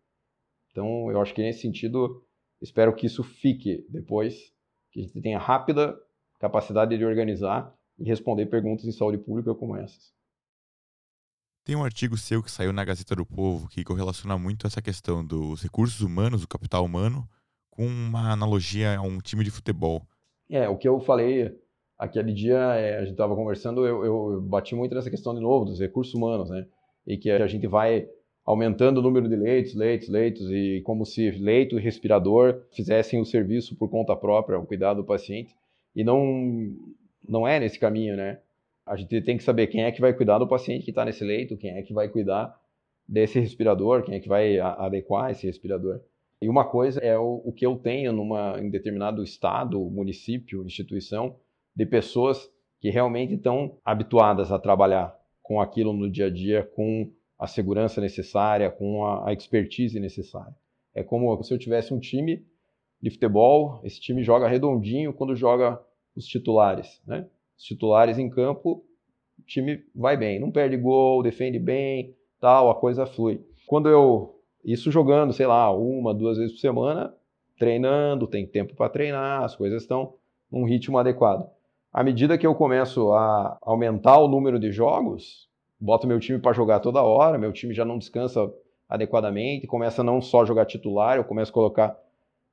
Então, 0.73 1.11
eu 1.11 1.21
acho 1.21 1.33
que 1.35 1.41
nesse 1.43 1.61
sentido, 1.61 2.25
espero 2.59 2.93
que 2.95 3.05
isso 3.05 3.23
fique 3.23 3.85
depois, 3.87 4.51
que 4.91 4.99
a 4.99 5.03
gente 5.03 5.21
tenha 5.21 5.37
rápida 5.37 5.95
capacidade 6.39 6.97
de 6.97 7.05
organizar 7.05 7.73
e 7.97 8.03
responder 8.03 8.47
perguntas 8.47 8.85
em 8.85 8.91
saúde 8.91 9.19
pública 9.19 9.53
como 9.53 9.77
essas. 9.77 10.11
Tem 11.63 11.75
um 11.75 11.83
artigo 11.83 12.17
seu 12.17 12.43
que 12.43 12.51
saiu 12.51 12.73
na 12.73 12.83
Gazeta 12.83 13.15
do 13.15 13.25
Povo 13.25 13.69
que 13.69 13.83
correlaciona 13.83 14.37
muito 14.37 14.67
essa 14.67 14.81
questão 14.81 15.25
dos 15.25 15.61
recursos 15.61 16.01
humanos, 16.01 16.41
do 16.41 16.47
capital 16.47 16.83
humano, 16.83 17.29
com 17.69 17.85
uma 17.85 18.31
analogia 18.31 18.97
a 18.97 19.01
um 19.01 19.19
time 19.19 19.43
de 19.43 19.51
futebol. 19.51 20.05
É, 20.49 20.67
o 20.67 20.75
que 20.75 20.87
eu 20.87 20.99
falei 20.99 21.55
aquele 21.97 22.33
dia, 22.33 22.57
é, 22.75 22.97
a 22.97 23.01
gente 23.01 23.11
estava 23.11 23.35
conversando, 23.35 23.85
eu, 23.85 24.03
eu, 24.03 24.41
bati 24.41 24.75
muito 24.75 24.93
nessa 24.93 25.09
questão 25.09 25.33
de 25.33 25.39
novo, 25.39 25.65
dos 25.65 25.79
recursos 25.79 26.13
humanos, 26.13 26.49
né? 26.49 26.67
E 27.07 27.17
que 27.17 27.31
a 27.31 27.47
gente 27.47 27.67
vai 27.67 28.07
aumentando 28.45 28.97
o 28.99 29.01
número 29.01 29.29
de 29.29 29.35
leitos, 29.35 29.73
leitos, 29.73 30.09
leitos, 30.09 30.51
e 30.51 30.81
como 30.83 31.05
se 31.05 31.31
leito 31.31 31.77
e 31.77 31.81
respirador 31.81 32.63
fizessem 32.71 33.19
o 33.21 33.25
serviço 33.25 33.75
por 33.75 33.89
conta 33.89 34.15
própria, 34.15 34.59
o 34.59 34.65
cuidado 34.65 34.97
do 34.97 35.05
paciente. 35.05 35.55
E 35.95 36.03
não, 36.03 36.75
não 37.27 37.47
é 37.47 37.59
nesse 37.59 37.79
caminho, 37.79 38.17
né? 38.17 38.39
A 38.85 38.97
gente 38.97 39.21
tem 39.21 39.37
que 39.37 39.43
saber 39.43 39.67
quem 39.67 39.83
é 39.83 39.91
que 39.91 40.01
vai 40.01 40.13
cuidar 40.13 40.39
do 40.39 40.47
paciente 40.47 40.83
que 40.83 40.91
está 40.91 41.05
nesse 41.05 41.23
leito, 41.23 41.55
quem 41.55 41.71
é 41.71 41.81
que 41.81 41.93
vai 41.93 42.09
cuidar 42.09 42.53
desse 43.07 43.39
respirador, 43.39 44.03
quem 44.03 44.15
é 44.15 44.19
que 44.19 44.27
vai 44.27 44.59
adequar 44.59 45.31
esse 45.31 45.47
respirador. 45.47 46.01
E 46.41 46.49
uma 46.49 46.65
coisa 46.65 46.99
é 46.99 47.17
o, 47.17 47.41
o 47.45 47.53
que 47.53 47.65
eu 47.65 47.77
tenho 47.77 48.11
numa, 48.11 48.59
em 48.59 48.69
determinado 48.69 49.23
estado, 49.23 49.79
município, 49.89 50.65
instituição, 50.65 51.37
de 51.73 51.85
pessoas 51.85 52.51
que 52.81 52.89
realmente 52.89 53.35
estão 53.35 53.77
habituadas 53.85 54.51
a 54.51 54.59
trabalhar 54.59 55.17
com 55.41 55.61
aquilo 55.61 55.93
no 55.93 56.11
dia 56.11 56.25
a 56.25 56.29
dia, 56.29 56.69
com 56.75 57.09
a 57.43 57.47
segurança 57.47 57.99
necessária, 57.99 58.71
com 58.71 59.05
a, 59.05 59.27
a 59.27 59.33
expertise 59.33 59.99
necessária. 59.99 60.55
É 60.95 61.03
como 61.03 61.43
se 61.43 61.53
eu 61.53 61.59
tivesse 61.59 61.93
um 61.93 61.99
time 61.99 62.41
de 63.01 63.09
futebol, 63.09 63.81
esse 63.83 63.99
time 63.99 64.23
joga 64.23 64.47
redondinho 64.47 65.11
quando 65.11 65.35
joga 65.35 65.77
os 66.15 66.25
titulares, 66.25 67.01
né? 67.05 67.27
Os 67.57 67.65
titulares 67.65 68.17
em 68.17 68.29
campo, 68.29 68.85
o 69.37 69.41
time 69.45 69.83
vai 69.93 70.15
bem, 70.15 70.39
não 70.39 70.51
perde 70.51 70.77
gol, 70.77 71.21
defende 71.21 71.59
bem, 71.59 72.15
tal, 72.39 72.71
a 72.71 72.75
coisa 72.75 73.05
flui. 73.05 73.45
Quando 73.67 73.89
eu 73.89 74.39
isso 74.63 74.89
jogando, 74.89 75.33
sei 75.33 75.45
lá, 75.45 75.69
uma, 75.69 76.13
duas 76.13 76.37
vezes 76.37 76.53
por 76.53 76.61
semana, 76.61 77.13
treinando, 77.59 78.25
tem 78.25 78.47
tempo 78.47 78.73
para 78.73 78.87
treinar, 78.89 79.43
as 79.43 79.53
coisas 79.53 79.81
estão 79.81 80.13
num 80.49 80.63
ritmo 80.63 80.97
adequado. 80.97 81.45
À 81.91 82.01
medida 82.05 82.37
que 82.37 82.47
eu 82.47 82.55
começo 82.55 83.11
a 83.11 83.57
aumentar 83.61 84.17
o 84.19 84.29
número 84.29 84.57
de 84.57 84.71
jogos, 84.71 85.51
boto 85.83 86.07
meu 86.07 86.17
time 86.17 86.39
para 86.39 86.53
jogar 86.53 86.79
toda 86.79 87.03
hora, 87.03 87.37
meu 87.37 87.51
time 87.51 87.73
já 87.73 87.83
não 87.83 87.97
descansa 87.97 88.49
adequadamente, 88.87 89.67
começa 89.67 90.01
a 90.01 90.03
não 90.03 90.21
só 90.21 90.45
jogar 90.45 90.65
titular, 90.65 91.17
eu 91.17 91.25
começo 91.25 91.51
a 91.51 91.53
colocar 91.53 91.99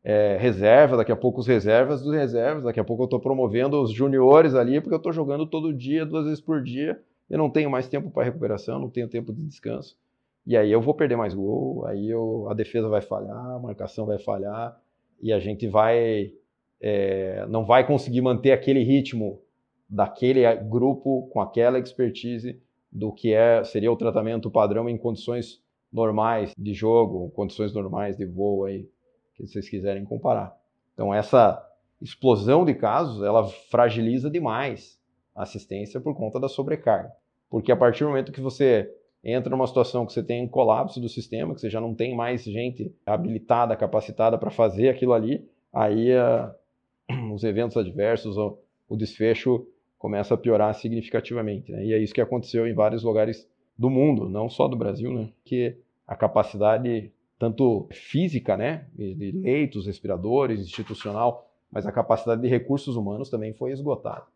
é, 0.03 0.37
reserva, 0.41 0.97
daqui 0.97 1.13
a 1.13 1.17
pouco 1.17 1.39
os 1.39 1.47
reservas 1.47 2.03
dos 2.03 2.13
reservas, 2.13 2.65
daqui 2.65 2.81
a 2.81 2.85
pouco 2.85 3.05
eu 3.05 3.05
estou 3.05 3.21
promovendo 3.21 3.81
os 3.81 3.93
juniores 3.93 4.55
ali, 4.55 4.81
porque 4.81 4.95
eu 4.95 4.99
estou 4.99 5.13
jogando 5.13 5.47
todo 5.47 5.73
dia, 5.73 6.05
duas 6.05 6.25
vezes 6.25 6.41
por 6.41 6.61
dia, 6.61 7.01
eu 7.29 7.39
não 7.39 7.49
tenho 7.49 7.71
mais 7.71 7.87
tempo 7.87 8.11
para 8.11 8.25
recuperação, 8.25 8.81
não 8.81 8.91
tenho 8.91 9.07
tempo 9.07 9.33
de 9.33 9.45
descanso. 9.45 9.97
E 10.45 10.57
aí 10.57 10.73
eu 10.73 10.81
vou 10.81 10.95
perder 10.95 11.17
mais 11.17 11.33
gol, 11.33 11.87
aí 11.87 12.11
eu, 12.11 12.49
a 12.51 12.55
defesa 12.55 12.89
vai 12.89 13.01
falhar, 13.01 13.37
a 13.37 13.59
marcação 13.61 14.07
vai 14.07 14.19
falhar, 14.19 14.77
e 15.23 15.33
a 15.33 15.39
gente 15.39 15.69
vai 15.69 16.33
é, 16.81 17.47
não 17.49 17.65
vai 17.65 17.87
conseguir 17.87 18.23
manter 18.23 18.51
aquele 18.51 18.83
ritmo 18.83 19.41
daquele 19.89 20.53
grupo 20.57 21.29
com 21.31 21.41
aquela 21.41 21.79
expertise 21.79 22.61
do 22.91 23.13
que 23.13 23.33
é 23.33 23.63
seria 23.65 23.91
o 23.91 23.97
tratamento 23.97 24.51
padrão 24.51 24.89
em 24.89 24.99
condições 24.99 25.63
normais 25.93 26.55
de 26.57 26.73
jogo, 26.75 27.31
condições 27.31 27.73
normais 27.73 28.17
de 28.17 28.25
voo 28.25 28.65
aí 28.65 28.89
que 29.35 29.47
vocês 29.47 29.69
quiserem 29.69 30.05
comparar. 30.05 30.57
Então 30.95 31.15
essa 31.15 31.67
explosão 32.01 32.65
de 32.65 32.75
casos, 32.75 33.23
ela 33.23 33.47
fragiliza 33.47 34.31
demais 34.31 34.99
a 35.35 35.43
assistência 35.43 36.01
por 36.01 36.15
conta 36.17 36.41
da 36.41 36.49
sobrecarga. 36.49 37.13
Porque 37.49 37.73
a 37.73 37.77
partir 37.77 38.05
do 38.05 38.11
momento 38.11 38.33
que 38.33 38.41
você 38.41 38.91
entra 39.23 39.51
numa 39.51 39.67
situação 39.67 40.07
que 40.07 40.13
você 40.13 40.23
tem 40.23 40.43
um 40.43 40.49
colapso 40.49 41.01
do 41.01 41.09
sistema, 41.09 41.55
que 41.55 41.61
você 41.61 41.69
já 41.69 41.81
não 41.81 41.95
tem 41.95 42.15
mais 42.17 42.45
gente 42.45 42.95
habilitada, 43.05 43.77
capacitada 43.77 44.39
para 44.39 44.51
fazer 44.51 44.89
aquilo 44.89 45.13
ali, 45.13 45.47
aí 45.73 46.11
uh, 46.15 47.33
os 47.35 47.45
eventos 47.45 47.77
adversos, 47.77 48.37
o, 48.37 48.59
o, 48.89 48.97
desfecho 48.97 49.67
começa 50.01 50.33
a 50.33 50.39
piorar 50.39 50.75
significativamente. 50.75 51.71
Né? 51.71 51.85
E 51.85 51.93
é 51.93 51.99
isso 51.99 52.15
que 52.15 52.23
aconteceu 52.23 52.67
em 52.67 52.73
vários 52.73 53.05
lugares 53.05 53.47
do 53.79 53.91
mundo, 53.91 54.31
não 54.31 54.49
só 54.49 54.67
do 54.67 54.77
Brasil, 54.77 55.13
né? 55.13 55.31
que 55.45 55.77
a 56.07 56.17
capacidade 56.17 57.13
tanto 57.39 57.89
física, 57.91 58.55
né, 58.55 58.87
de 58.93 59.33
leitos, 59.33 59.87
respiradores, 59.87 60.61
institucional, 60.61 61.51
mas 61.71 61.87
a 61.87 61.93
capacidade 61.93 62.43
de 62.43 62.49
recursos 62.49 62.97
humanos 62.97 63.31
também 63.31 63.55
foi 63.55 63.73
esgotada. 63.73 64.27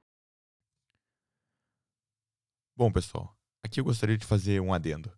Bom, 2.75 2.91
pessoal, 2.91 3.37
aqui 3.63 3.79
eu 3.79 3.85
gostaria 3.85 4.17
de 4.17 4.25
fazer 4.25 4.59
um 4.59 4.73
adendo. 4.73 5.13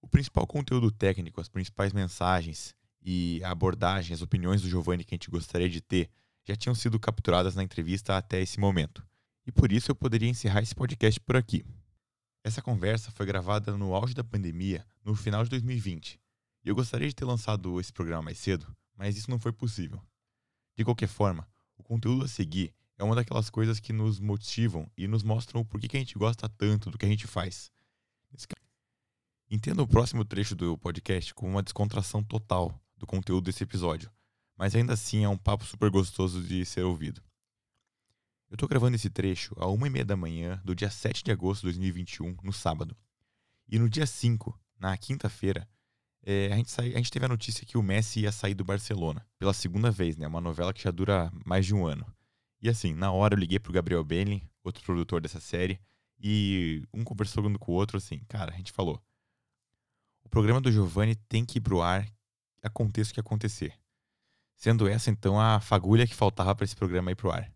O 0.00 0.06
principal 0.06 0.46
conteúdo 0.46 0.92
técnico, 0.92 1.40
as 1.40 1.48
principais 1.48 1.92
mensagens 1.92 2.72
e 3.02 3.42
a 3.42 3.50
abordagem, 3.50 4.14
as 4.14 4.22
opiniões 4.22 4.62
do 4.62 4.68
Giovanni 4.68 5.02
que 5.02 5.12
a 5.12 5.16
gente 5.16 5.30
gostaria 5.30 5.68
de 5.68 5.80
ter 5.80 6.08
já 6.44 6.54
tinham 6.54 6.74
sido 6.74 7.00
capturadas 7.00 7.56
na 7.56 7.64
entrevista 7.64 8.16
até 8.16 8.40
esse 8.40 8.60
momento. 8.60 9.04
E 9.50 9.52
por 9.52 9.72
isso 9.72 9.90
eu 9.90 9.96
poderia 9.96 10.28
encerrar 10.28 10.62
esse 10.62 10.72
podcast 10.72 11.18
por 11.18 11.34
aqui. 11.34 11.64
Essa 12.44 12.62
conversa 12.62 13.10
foi 13.10 13.26
gravada 13.26 13.76
no 13.76 13.96
auge 13.96 14.14
da 14.14 14.22
pandemia, 14.22 14.86
no 15.04 15.12
final 15.16 15.42
de 15.42 15.50
2020, 15.50 16.20
e 16.64 16.68
eu 16.68 16.74
gostaria 16.76 17.08
de 17.08 17.14
ter 17.16 17.24
lançado 17.24 17.80
esse 17.80 17.92
programa 17.92 18.22
mais 18.22 18.38
cedo, 18.38 18.72
mas 18.96 19.16
isso 19.16 19.28
não 19.28 19.40
foi 19.40 19.52
possível. 19.52 20.00
De 20.76 20.84
qualquer 20.84 21.08
forma, 21.08 21.48
o 21.76 21.82
conteúdo 21.82 22.26
a 22.26 22.28
seguir 22.28 22.72
é 22.96 23.02
uma 23.02 23.16
daquelas 23.16 23.50
coisas 23.50 23.80
que 23.80 23.92
nos 23.92 24.20
motivam 24.20 24.88
e 24.96 25.08
nos 25.08 25.24
mostram 25.24 25.62
o 25.62 25.64
porquê 25.64 25.88
que 25.88 25.96
a 25.96 26.00
gente 26.00 26.16
gosta 26.16 26.48
tanto 26.48 26.88
do 26.88 26.96
que 26.96 27.04
a 27.04 27.08
gente 27.08 27.26
faz. 27.26 27.72
Entenda 29.50 29.82
o 29.82 29.88
próximo 29.88 30.24
trecho 30.24 30.54
do 30.54 30.78
podcast 30.78 31.34
como 31.34 31.50
uma 31.50 31.62
descontração 31.64 32.22
total 32.22 32.80
do 32.96 33.04
conteúdo 33.04 33.46
desse 33.46 33.64
episódio, 33.64 34.12
mas 34.56 34.76
ainda 34.76 34.92
assim 34.92 35.24
é 35.24 35.28
um 35.28 35.36
papo 35.36 35.64
super 35.64 35.90
gostoso 35.90 36.40
de 36.40 36.64
ser 36.64 36.84
ouvido. 36.84 37.20
Eu 38.50 38.56
estou 38.56 38.68
gravando 38.68 38.96
esse 38.96 39.08
trecho 39.08 39.54
a 39.56 39.68
uma 39.68 39.86
e 39.86 39.90
meia 39.90 40.04
da 40.04 40.16
manhã 40.16 40.60
do 40.64 40.74
dia 40.74 40.90
7 40.90 41.22
de 41.22 41.30
agosto 41.30 41.60
de 41.60 41.66
2021, 41.66 42.36
no 42.42 42.52
sábado. 42.52 42.96
E 43.68 43.78
no 43.78 43.88
dia 43.88 44.04
5, 44.04 44.58
na 44.76 44.96
quinta-feira, 44.96 45.68
é, 46.20 46.52
a, 46.52 46.56
gente 46.56 46.80
a 46.80 46.84
gente 46.84 47.12
teve 47.12 47.24
a 47.24 47.28
notícia 47.28 47.64
que 47.64 47.78
o 47.78 47.82
Messi 47.82 48.22
ia 48.22 48.32
sair 48.32 48.54
do 48.54 48.64
Barcelona 48.64 49.24
pela 49.38 49.54
segunda 49.54 49.88
vez, 49.92 50.16
né? 50.16 50.26
Uma 50.26 50.40
novela 50.40 50.72
que 50.72 50.82
já 50.82 50.90
dura 50.90 51.30
mais 51.46 51.64
de 51.64 51.72
um 51.72 51.86
ano. 51.86 52.04
E 52.60 52.68
assim, 52.68 52.92
na 52.92 53.12
hora 53.12 53.34
eu 53.34 53.38
liguei 53.38 53.60
pro 53.60 53.72
Gabriel 53.72 54.02
Benlin, 54.02 54.42
outro 54.64 54.82
produtor 54.82 55.20
dessa 55.20 55.38
série, 55.38 55.80
e 56.18 56.82
um 56.92 57.04
conversou 57.04 57.44
com 57.56 57.72
o 57.72 57.74
outro 57.76 57.98
assim, 57.98 58.18
cara, 58.28 58.52
a 58.52 58.56
gente 58.56 58.72
falou. 58.72 59.00
O 60.24 60.28
programa 60.28 60.60
do 60.60 60.72
Giovanni 60.72 61.14
tem 61.14 61.44
que 61.44 61.58
ir 61.58 61.60
pro 61.60 61.80
ar, 61.80 62.04
aconteça 62.64 63.12
o 63.12 63.14
que 63.14 63.20
acontecer. 63.20 63.72
Sendo 64.56 64.88
essa, 64.88 65.08
então, 65.08 65.40
a 65.40 65.60
fagulha 65.60 66.04
que 66.04 66.16
faltava 66.16 66.52
para 66.52 66.64
esse 66.64 66.74
programa 66.74 67.12
ir 67.12 67.14
pro 67.14 67.30
ar. 67.30 67.50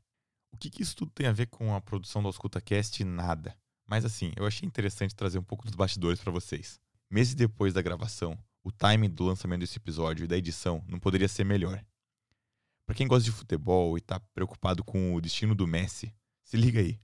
O 0.55 0.57
que, 0.57 0.71
que, 0.71 0.83
isso 0.83 0.95
tudo 0.95 1.11
tem 1.11 1.27
a 1.27 1.33
ver 1.33 1.47
com 1.47 1.75
a 1.75 1.81
produção 1.81 2.23
do 2.23 2.29
AuscultaCast? 2.29 3.03
Nada. 3.03 3.57
Mas 3.85 4.05
assim, 4.05 4.33
eu 4.37 4.47
achei 4.47 4.65
interessante 4.65 5.15
trazer 5.15 5.37
um 5.37 5.43
pouco 5.43 5.67
dos 5.67 5.75
bastidores 5.75 6.21
para 6.21 6.31
vocês. 6.31 6.81
Meses 7.11 7.35
depois 7.35 7.75
da 7.75 7.83
gravação, 7.83 8.39
o 8.63 8.71
timing 8.71 9.11
do 9.11 9.25
lançamento 9.25 9.61
desse 9.61 9.79
episódio 9.79 10.25
e 10.25 10.29
da 10.29 10.37
edição 10.37 10.83
não 10.89 11.01
poderia 11.01 11.27
ser 11.27 11.43
melhor. 11.45 11.85
Para 12.87 12.95
quem 12.95 13.09
gosta 13.09 13.25
de 13.25 13.33
futebol 13.33 13.99
e 13.99 14.01
tá 14.01 14.21
preocupado 14.33 14.85
com 14.85 15.15
o 15.15 15.21
destino 15.21 15.57
do 15.57 15.67
Messi, 15.67 16.15
se 16.45 16.57
liga 16.57 16.79
aí. 16.79 17.01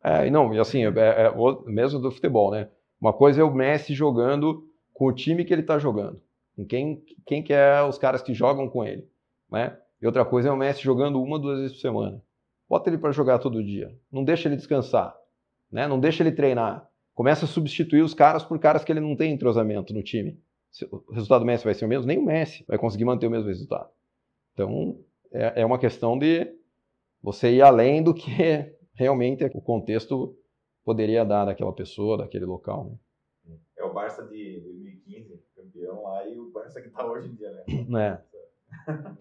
É, 0.00 0.30
não, 0.30 0.54
e 0.54 0.60
assim, 0.60 0.84
é, 0.84 0.88
é, 0.88 1.26
é 1.26 1.32
mesmo 1.66 1.98
do 1.98 2.12
futebol, 2.12 2.52
né? 2.52 2.70
Uma 3.00 3.12
coisa 3.12 3.40
é 3.40 3.44
o 3.44 3.52
Messi 3.52 3.94
jogando 3.94 4.70
com 4.92 5.06
o 5.06 5.12
time 5.12 5.44
que 5.44 5.52
ele 5.52 5.64
tá 5.64 5.76
jogando, 5.76 6.22
com 6.54 6.64
quem, 6.64 7.04
quem 7.26 7.42
que 7.42 7.52
é 7.52 7.82
os 7.82 7.98
caras 7.98 8.22
que 8.22 8.32
jogam 8.32 8.68
com 8.68 8.84
ele, 8.84 9.10
né? 9.50 9.76
E 10.02 10.06
outra 10.06 10.24
coisa 10.24 10.48
é 10.48 10.52
o 10.52 10.56
Messi 10.56 10.82
jogando 10.82 11.22
uma, 11.22 11.38
duas 11.38 11.60
vezes 11.60 11.76
por 11.76 11.80
semana. 11.80 12.20
Bota 12.68 12.90
ele 12.90 12.98
para 12.98 13.12
jogar 13.12 13.38
todo 13.38 13.62
dia. 13.62 13.96
Não 14.10 14.24
deixa 14.24 14.48
ele 14.48 14.56
descansar, 14.56 15.16
né? 15.70 15.86
Não 15.86 16.00
deixa 16.00 16.24
ele 16.24 16.32
treinar. 16.32 16.90
Começa 17.14 17.44
a 17.44 17.48
substituir 17.48 18.02
os 18.02 18.12
caras 18.12 18.42
por 18.42 18.58
caras 18.58 18.82
que 18.82 18.90
ele 18.90 18.98
não 18.98 19.14
tem 19.14 19.32
entrosamento 19.32 19.94
no 19.94 20.02
time. 20.02 20.40
O 20.90 21.12
resultado 21.12 21.40
do 21.40 21.46
Messi 21.46 21.64
vai 21.64 21.74
ser 21.74 21.84
o 21.84 21.88
mesmo? 21.88 22.06
Nem 22.06 22.18
o 22.18 22.24
Messi 22.24 22.64
vai 22.66 22.78
conseguir 22.78 23.04
manter 23.04 23.28
o 23.28 23.30
mesmo 23.30 23.46
resultado. 23.46 23.90
Então, 24.54 24.98
é, 25.30 25.60
é 25.60 25.66
uma 25.66 25.78
questão 25.78 26.18
de 26.18 26.52
você 27.22 27.52
ir 27.52 27.62
além 27.62 28.02
do 28.02 28.12
que 28.12 28.30
realmente 28.94 29.44
o 29.44 29.60
contexto 29.60 30.36
poderia 30.84 31.24
dar 31.24 31.44
daquela 31.44 31.72
pessoa, 31.72 32.18
daquele 32.18 32.44
local. 32.44 32.98
Né? 33.44 33.56
É 33.78 33.84
o 33.84 33.92
Barça 33.92 34.26
de 34.26 34.60
2015, 34.60 35.44
campeão 35.54 36.02
lá, 36.02 36.26
e 36.26 36.36
o 36.38 36.50
Barça 36.50 36.80
que 36.80 36.88
está 36.88 37.06
hoje 37.06 37.28
em 37.28 37.34
dia, 37.34 37.52
né? 37.52 37.64
É. 38.00 38.31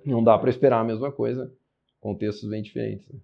Não 0.05 0.23
dá 0.23 0.37
para 0.37 0.49
esperar 0.49 0.79
a 0.79 0.83
mesma 0.83 1.11
coisa, 1.11 1.53
contextos 1.99 2.49
bem 2.49 2.61
diferentes. 2.61 3.07
Né? 3.09 3.19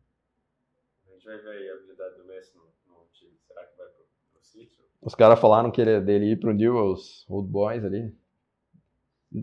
A 1.08 1.13
gente 1.13 1.26
vai 1.26 1.38
ver 1.38 1.71
a 1.71 1.76
habilidade 1.76 2.17
do 2.17 2.26
Messi 2.26 2.52
no, 2.56 2.63
no 2.93 3.06
time. 3.12 3.32
Será 3.47 3.63
que 3.63 3.78
vai 3.78 3.88
pro, 3.88 4.06
pro 4.34 4.43
City? 4.43 4.78
Os 5.02 5.15
caras 5.15 5.39
falaram 5.39 5.71
que 5.71 5.82
ele, 5.82 5.91
é 5.91 6.02
dele 6.02 6.32
ir 6.32 6.39
pro 6.39 6.54
Newell's 6.54 7.26
Old 7.30 7.50
Boys 7.50 7.84
ali. 7.84 8.13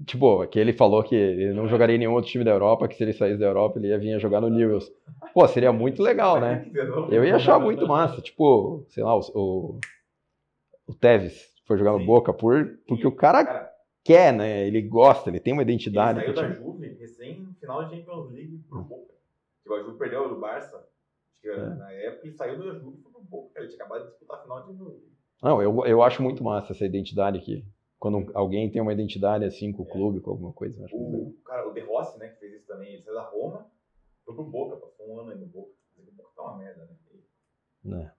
Tipo, 0.06 0.46
que 0.46 0.58
ele 0.58 0.72
falou 0.72 1.02
que 1.02 1.14
ele 1.14 1.52
não 1.52 1.68
jogaria 1.68 1.96
em 1.96 1.98
nenhum 1.98 2.14
outro 2.14 2.30
time 2.30 2.42
da 2.42 2.52
Europa, 2.52 2.88
que 2.88 2.96
se 2.96 3.02
ele 3.02 3.12
saísse 3.12 3.38
da 3.38 3.46
Europa 3.46 3.78
ele 3.78 3.88
ia 3.88 3.98
vir 3.98 4.18
jogar 4.18 4.40
no 4.40 4.48
Newell's. 4.48 4.90
Pô, 5.34 5.46
seria 5.46 5.72
muito 5.72 6.02
legal, 6.02 6.40
né? 6.40 6.70
Eu 7.10 7.22
ia 7.22 7.36
achar 7.36 7.58
muito 7.58 7.86
massa. 7.86 8.22
Tipo, 8.22 8.84
sei 8.88 9.04
lá, 9.04 9.14
o, 9.14 9.20
o, 9.34 9.80
o 10.86 10.94
Tevez 10.94 11.52
foi 11.66 11.76
jogar 11.76 11.92
no 11.92 12.04
Boca 12.04 12.32
por, 12.32 12.78
porque 12.88 13.06
o 13.06 13.12
cara 13.12 13.73
quer, 14.04 14.32
né? 14.32 14.66
Ele 14.66 14.82
gosta, 14.82 15.30
ele 15.30 15.40
tem 15.40 15.52
uma 15.52 15.62
identidade. 15.62 16.20
Ele 16.20 16.34
saiu 16.34 16.48
da 16.48 16.54
Juve, 16.54 16.88
recém 16.94 17.52
final 17.58 17.84
de 17.84 17.96
Champions 17.96 18.30
League 18.30 18.58
pro 18.68 18.82
Boca. 18.82 19.14
A 19.66 19.82
Juve 19.82 19.98
perdeu 19.98 20.28
do 20.28 20.38
Barça. 20.38 20.76
Acho 20.76 21.40
que 21.40 21.48
é. 21.48 21.56
na 21.56 21.90
época 21.92 22.26
ele 22.26 22.36
saiu 22.36 22.58
da 22.58 22.78
Juve 22.78 22.98
pro 22.98 23.22
Boca. 23.22 23.58
Ele 23.58 23.68
tinha 23.68 23.80
acabado 23.84 24.04
de 24.04 24.10
disputar 24.10 24.38
a 24.38 24.42
final 24.42 24.60
de 24.60 24.66
Champions 24.68 24.88
League. 24.88 25.14
Não, 25.42 25.62
eu, 25.62 25.86
eu 25.86 26.02
acho 26.02 26.22
muito 26.22 26.44
massa 26.44 26.72
essa 26.72 26.84
identidade 26.84 27.38
aqui. 27.38 27.66
Quando 27.98 28.30
alguém 28.34 28.70
tem 28.70 28.82
uma 28.82 28.92
identidade 28.92 29.44
assim 29.44 29.72
com 29.72 29.82
o 29.82 29.88
é. 29.88 29.90
clube, 29.90 30.20
com 30.20 30.30
alguma 30.30 30.52
coisa. 30.52 30.86
o, 30.92 31.34
cara, 31.44 31.66
o 31.66 31.72
De 31.72 31.80
Rossi, 31.80 32.18
né, 32.18 32.28
que 32.28 32.38
fez 32.38 32.54
isso 32.54 32.66
também, 32.66 32.92
ele 32.92 33.02
saiu 33.02 33.14
da 33.14 33.22
Roma, 33.22 33.66
foi 34.24 34.34
pro 34.34 34.44
Boca, 34.44 34.76
passou 34.76 35.08
um 35.08 35.20
ano 35.20 35.30
aí 35.30 35.38
no 35.38 35.46
Boca. 35.46 35.72
Mas 35.96 36.06
o 36.06 36.12
Boca 36.12 36.30
tá 36.36 36.42
uma 36.42 36.58
merda, 36.58 36.84
né? 36.84 38.02
É. 38.02 38.10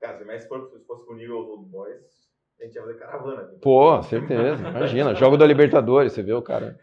Cara, 0.00 0.16
se 0.16 0.24
o 0.24 0.26
Messi 0.26 0.48
fosse, 0.48 0.78
se 0.78 0.84
fosse 0.86 1.04
pro 1.04 1.16
nível 1.16 1.38
Old 1.38 1.68
Boys, 1.68 2.29
a 2.60 2.66
gente 2.66 2.74
ia 2.74 2.82
fazer 2.82 2.98
caravana. 2.98 3.42
Pô, 3.60 4.02
certeza. 4.02 4.68
Imagina. 4.68 5.14
Jogo 5.14 5.36
da 5.36 5.46
Libertadores, 5.46 6.12
você 6.12 6.22
vê 6.22 6.32
o 6.32 6.42
cara 6.42 6.78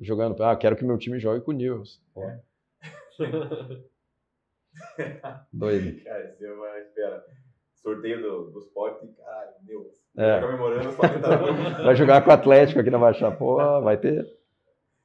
jogando. 0.00 0.42
Ah, 0.42 0.56
quero 0.56 0.76
que 0.76 0.84
meu 0.84 0.98
time 0.98 1.18
jogue 1.18 1.44
com 1.44 1.50
o 1.50 1.54
Nils. 1.54 2.02
É. 2.16 2.40
Doido. 5.52 6.02
Cara, 6.04 6.34
você 6.36 6.54
vai, 6.54 6.82
espera. 6.82 7.24
Sorteio 7.74 8.22
do, 8.22 8.50
dos 8.50 8.66
potes, 8.68 9.10
caralho, 9.16 9.52
Deus. 9.62 10.00
É. 10.16 10.40
Tá 10.40 10.46
comemorando 10.46 10.92
só 10.92 11.02
Vai 11.84 11.96
jogar 11.96 12.22
com 12.22 12.30
o 12.30 12.32
Atlético 12.32 12.80
aqui 12.80 12.90
na 12.90 12.98
Baixada. 12.98 13.36
Pô, 13.36 13.80
vai 13.80 13.96
ter. 13.96 14.26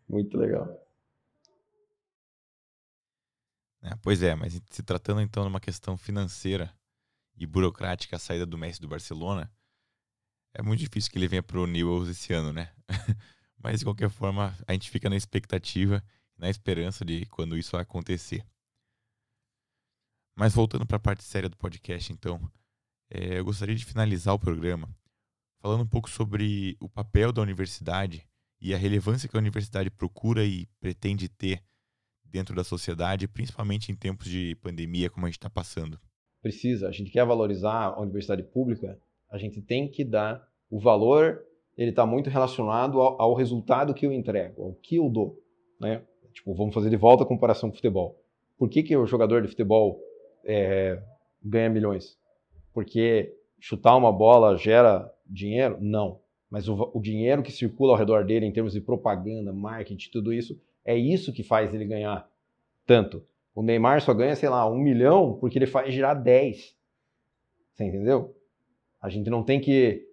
Muito 0.08 0.38
legal. 0.38 0.82
É, 3.84 3.92
pois 4.02 4.24
é, 4.24 4.34
mas 4.34 4.60
se 4.70 4.84
tratando 4.84 5.22
então 5.22 5.44
de 5.44 5.50
uma 5.50 5.60
questão 5.60 5.96
financeira 5.96 6.74
e 7.38 7.46
burocrática 7.46 8.16
a 8.16 8.20
saída 8.20 8.46
do 8.46 8.58
Messi 8.58 8.82
do 8.82 8.88
Barcelona, 8.88 9.52
é 10.56 10.62
muito 10.62 10.80
difícil 10.80 11.12
que 11.12 11.18
ele 11.18 11.28
venha 11.28 11.44
para 11.44 11.60
o 11.60 11.68
Newell's 11.68 12.10
esse 12.10 12.34
ano, 12.34 12.54
né? 12.54 12.72
mas 13.62 13.80
de 13.80 13.86
qualquer 13.86 14.10
forma, 14.10 14.58
a 14.66 14.74
gente 14.74 14.90
fica 14.90 15.10
na 15.10 15.18
expectativa, 15.18 16.04
na 16.38 16.50
esperança 16.50 17.04
de 17.04 17.26
quando 17.26 17.58
isso 17.58 17.76
acontecer. 17.76 18.46
Mas 20.38 20.54
voltando 20.54 20.86
para 20.86 20.98
a 20.98 21.00
parte 21.00 21.24
séria 21.24 21.50
do 21.50 21.58
podcast, 21.58 22.12
então, 22.12 22.40
é, 23.10 23.40
eu 23.40 23.46
gostaria 23.46 23.76
de 23.76 23.86
finalizar 23.86 24.34
o 24.34 24.40
programa 24.40 24.90
falando 25.60 25.82
um 25.82 25.88
pouco 25.88 26.10
sobre 26.10 26.78
o 26.80 26.88
papel 26.88 27.32
da 27.32 27.42
universidade 27.42 28.26
e 28.62 28.74
a 28.74 28.78
relevância 28.78 29.28
que 29.28 29.36
a 29.36 29.40
universidade 29.40 29.90
procura 29.90 30.46
e 30.46 30.68
pretende 30.80 31.28
ter 31.28 31.64
dentro 32.24 32.56
da 32.56 32.64
sociedade, 32.64 33.28
principalmente 33.28 33.92
em 33.92 33.96
tempos 33.96 34.28
de 34.28 34.56
pandemia 34.56 35.10
como 35.10 35.26
a 35.26 35.30
gente 35.30 35.38
está 35.38 35.50
passando. 35.50 36.00
Precisa, 36.42 36.88
a 36.88 36.92
gente 36.92 37.12
quer 37.12 37.26
valorizar 37.26 37.86
a 37.86 38.00
universidade 38.00 38.44
pública, 38.44 39.00
a 39.36 39.38
gente 39.38 39.62
tem 39.62 39.88
que 39.88 40.04
dar 40.06 40.48
o 40.72 40.80
valor, 40.80 41.44
ele 41.78 41.90
está 41.90 42.06
muito 42.06 42.30
relacionado 42.30 43.02
ao, 43.02 43.22
ao, 43.22 43.34
resultado 43.34 43.94
que 43.94 44.06
eu 44.06 44.12
entrego, 44.14 44.64
ao 44.64 44.74
que 44.76 44.96
eu 44.96 45.10
dou. 45.10 45.38
Né? 45.80 46.02
Tipo, 46.34 46.54
vamos 46.54 46.74
fazer 46.74 46.90
de 46.90 46.96
volta 46.96 47.24
a 47.24 47.28
comparação 47.28 47.70
com 47.70 47.74
o 47.74 47.76
futebol. 47.76 48.18
Por 48.58 48.70
que, 48.70 48.82
que 48.82 48.96
o 48.96 49.06
jogador 49.06 49.42
de 49.42 49.50
futebol 49.50 50.00
é, 50.46 51.02
ganha 51.44 51.70
milhões? 51.70 52.18
Porque 52.74 53.36
chutar 53.60 53.98
uma 53.98 54.12
bola 54.12 54.56
gera 54.56 55.14
dinheiro? 55.26 55.78
Não. 55.82 56.22
Mas 56.50 56.70
o, 56.70 56.92
o, 56.94 57.02
dinheiro 57.02 57.44
que 57.44 57.52
circula 57.52 57.92
ao 57.92 58.00
redor 58.00 58.24
dele, 58.24 58.46
em 58.46 58.54
termos 58.54 58.72
de 58.72 58.80
propaganda, 58.80 59.52
marketing, 59.52 60.10
tudo 60.12 60.32
isso, 60.32 60.58
é 60.86 60.96
isso 60.96 61.34
que 61.34 61.44
faz 61.44 61.74
ele 61.74 61.84
ganhar 61.84 62.26
tanto. 62.86 63.22
O 63.54 63.62
Neymar 63.62 64.02
só 64.02 64.14
ganha, 64.14 64.36
sei 64.36 64.48
lá, 64.48 64.70
um 64.70 64.78
milhão 64.78 65.38
porque 65.42 65.58
ele 65.58 65.68
faz 65.68 65.94
girar 65.94 66.22
10. 66.22 66.74
Você 67.74 67.84
entendeu? 67.84 68.35
A 69.02 69.10
gente 69.10 69.30
não 69.30 69.44
tem 69.44 69.60
que 69.60 70.06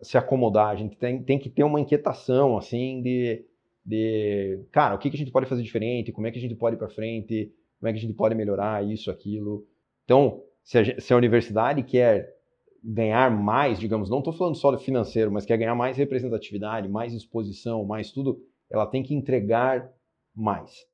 se 0.00 0.18
acomodar, 0.18 0.68
a 0.68 0.76
gente 0.76 0.96
tem, 0.96 1.22
tem 1.22 1.38
que 1.38 1.48
ter 1.48 1.62
uma 1.62 1.80
inquietação, 1.80 2.56
assim, 2.56 3.00
de, 3.02 3.44
de, 3.84 4.60
cara, 4.72 4.94
o 4.94 4.98
que, 4.98 5.08
que 5.10 5.16
a 5.16 5.18
gente 5.18 5.30
pode 5.30 5.46
fazer 5.46 5.62
diferente, 5.62 6.12
como 6.12 6.26
é 6.26 6.30
que 6.30 6.38
a 6.38 6.42
gente 6.42 6.56
pode 6.56 6.76
ir 6.76 6.78
para 6.78 6.88
frente, 6.88 7.52
como 7.78 7.88
é 7.88 7.92
que 7.92 7.98
a 7.98 8.02
gente 8.02 8.14
pode 8.14 8.34
melhorar 8.34 8.84
isso, 8.84 9.10
aquilo. 9.10 9.66
Então, 10.04 10.42
se 10.62 10.78
a, 10.78 11.00
se 11.00 11.12
a 11.12 11.16
universidade 11.16 11.82
quer 11.82 12.36
ganhar 12.82 13.30
mais, 13.30 13.78
digamos, 13.78 14.10
não 14.10 14.18
estou 14.18 14.32
falando 14.32 14.56
só 14.56 14.76
financeiro, 14.76 15.30
mas 15.30 15.44
quer 15.44 15.56
ganhar 15.56 15.74
mais 15.74 15.96
representatividade, 15.96 16.88
mais 16.88 17.12
exposição, 17.12 17.84
mais 17.84 18.10
tudo, 18.10 18.44
ela 18.68 18.86
tem 18.86 19.02
que 19.02 19.14
entregar 19.14 19.88
mais. 20.34 20.84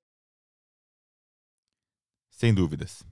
Sem 2.31 2.55
dúvidas. 2.55 3.05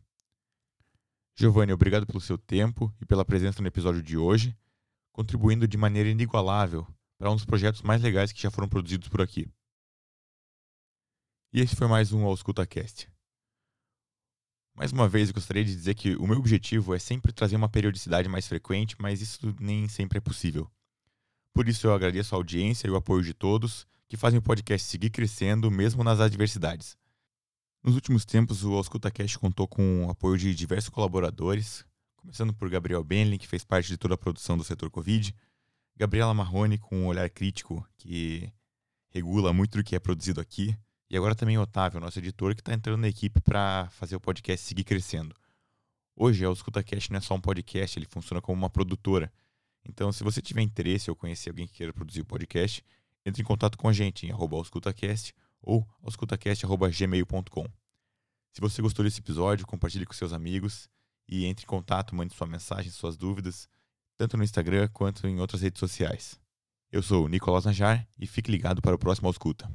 Giovanni, 1.38 1.70
obrigado 1.70 2.06
pelo 2.06 2.18
seu 2.18 2.38
tempo 2.38 2.90
e 2.98 3.04
pela 3.04 3.22
presença 3.22 3.60
no 3.60 3.68
episódio 3.68 4.02
de 4.02 4.16
hoje, 4.16 4.56
contribuindo 5.12 5.68
de 5.68 5.76
maneira 5.76 6.08
inigualável 6.08 6.86
para 7.18 7.30
um 7.30 7.36
dos 7.36 7.44
projetos 7.44 7.82
mais 7.82 8.00
legais 8.00 8.32
que 8.32 8.40
já 8.40 8.50
foram 8.50 8.66
produzidos 8.66 9.08
por 9.08 9.20
aqui. 9.20 9.46
E 11.52 11.60
esse 11.60 11.76
foi 11.76 11.86
mais 11.88 12.10
um 12.10 12.24
AuscultaCast. 12.24 13.10
Mais 14.74 14.92
uma 14.92 15.06
vez, 15.06 15.28
eu 15.28 15.34
gostaria 15.34 15.62
de 15.62 15.74
dizer 15.74 15.94
que 15.94 16.16
o 16.16 16.26
meu 16.26 16.38
objetivo 16.38 16.94
é 16.94 16.98
sempre 16.98 17.32
trazer 17.32 17.56
uma 17.56 17.68
periodicidade 17.68 18.30
mais 18.30 18.48
frequente, 18.48 18.96
mas 18.98 19.20
isso 19.20 19.54
nem 19.60 19.88
sempre 19.88 20.16
é 20.16 20.20
possível. 20.22 20.70
Por 21.52 21.68
isso, 21.68 21.86
eu 21.86 21.94
agradeço 21.94 22.34
a 22.34 22.38
audiência 22.38 22.86
e 22.86 22.90
o 22.90 22.96
apoio 22.96 23.22
de 23.22 23.34
todos 23.34 23.86
que 24.08 24.16
fazem 24.16 24.38
o 24.38 24.42
podcast 24.42 24.88
seguir 24.88 25.10
crescendo, 25.10 25.70
mesmo 25.70 26.02
nas 26.02 26.18
adversidades. 26.18 26.96
Nos 27.86 27.94
últimos 27.94 28.24
tempos, 28.24 28.64
o 28.64 28.74
AuscultaCast 28.74 29.38
contou 29.38 29.68
com 29.68 30.06
o 30.06 30.10
apoio 30.10 30.36
de 30.36 30.52
diversos 30.52 30.88
colaboradores, 30.88 31.86
começando 32.16 32.52
por 32.52 32.68
Gabriel 32.68 33.04
Benlin, 33.04 33.38
que 33.38 33.46
fez 33.46 33.62
parte 33.62 33.86
de 33.86 33.96
toda 33.96 34.14
a 34.14 34.18
produção 34.18 34.58
do 34.58 34.64
setor 34.64 34.90
Covid, 34.90 35.32
Gabriela 35.96 36.34
Marrone, 36.34 36.78
com 36.78 36.96
um 36.96 37.06
olhar 37.06 37.30
crítico 37.30 37.88
que 37.96 38.52
regula 39.10 39.52
muito 39.52 39.78
do 39.78 39.84
que 39.84 39.94
é 39.94 40.00
produzido 40.00 40.40
aqui, 40.40 40.76
e 41.08 41.16
agora 41.16 41.36
também 41.36 41.58
o 41.58 41.60
Otávio, 41.60 42.00
nosso 42.00 42.18
editor, 42.18 42.56
que 42.56 42.60
está 42.60 42.74
entrando 42.74 43.02
na 43.02 43.06
equipe 43.06 43.40
para 43.40 43.88
fazer 43.92 44.16
o 44.16 44.20
podcast 44.20 44.66
seguir 44.66 44.82
crescendo. 44.82 45.32
Hoje, 46.16 46.44
o 46.44 46.52
EscutaCast 46.52 47.12
não 47.12 47.18
é 47.18 47.20
só 47.20 47.36
um 47.36 47.40
podcast, 47.40 47.96
ele 47.96 48.06
funciona 48.06 48.40
como 48.40 48.58
uma 48.58 48.68
produtora. 48.68 49.32
Então, 49.84 50.10
se 50.10 50.24
você 50.24 50.42
tiver 50.42 50.62
interesse 50.62 51.08
ou 51.08 51.14
conhecer 51.14 51.50
alguém 51.50 51.68
que 51.68 51.74
queira 51.74 51.92
produzir 51.92 52.22
o 52.22 52.26
podcast, 52.26 52.84
entre 53.24 53.42
em 53.42 53.44
contato 53.44 53.78
com 53.78 53.88
a 53.88 53.92
gente 53.92 54.26
em 54.26 54.32
arroba 54.32 54.56
auscultacast 54.56 55.32
ou 55.66 55.86
auscultacast.gmail.com. 56.02 57.66
Se 58.52 58.60
você 58.60 58.80
gostou 58.80 59.04
desse 59.04 59.20
episódio, 59.20 59.66
compartilhe 59.66 60.06
com 60.06 60.14
seus 60.14 60.32
amigos 60.32 60.88
e 61.28 61.44
entre 61.44 61.64
em 61.64 61.68
contato, 61.68 62.14
mande 62.14 62.32
sua 62.32 62.46
mensagem, 62.46 62.90
suas 62.90 63.16
dúvidas, 63.16 63.68
tanto 64.16 64.36
no 64.36 64.44
Instagram 64.44 64.88
quanto 64.88 65.26
em 65.26 65.40
outras 65.40 65.60
redes 65.60 65.80
sociais. 65.80 66.40
Eu 66.90 67.02
sou 67.02 67.24
o 67.24 67.28
Nicolas 67.28 67.64
Najar 67.64 68.08
e 68.18 68.26
fique 68.26 68.50
ligado 68.50 68.80
para 68.80 68.94
o 68.94 68.98
próximo 68.98 69.28
Ausculta. 69.28 69.70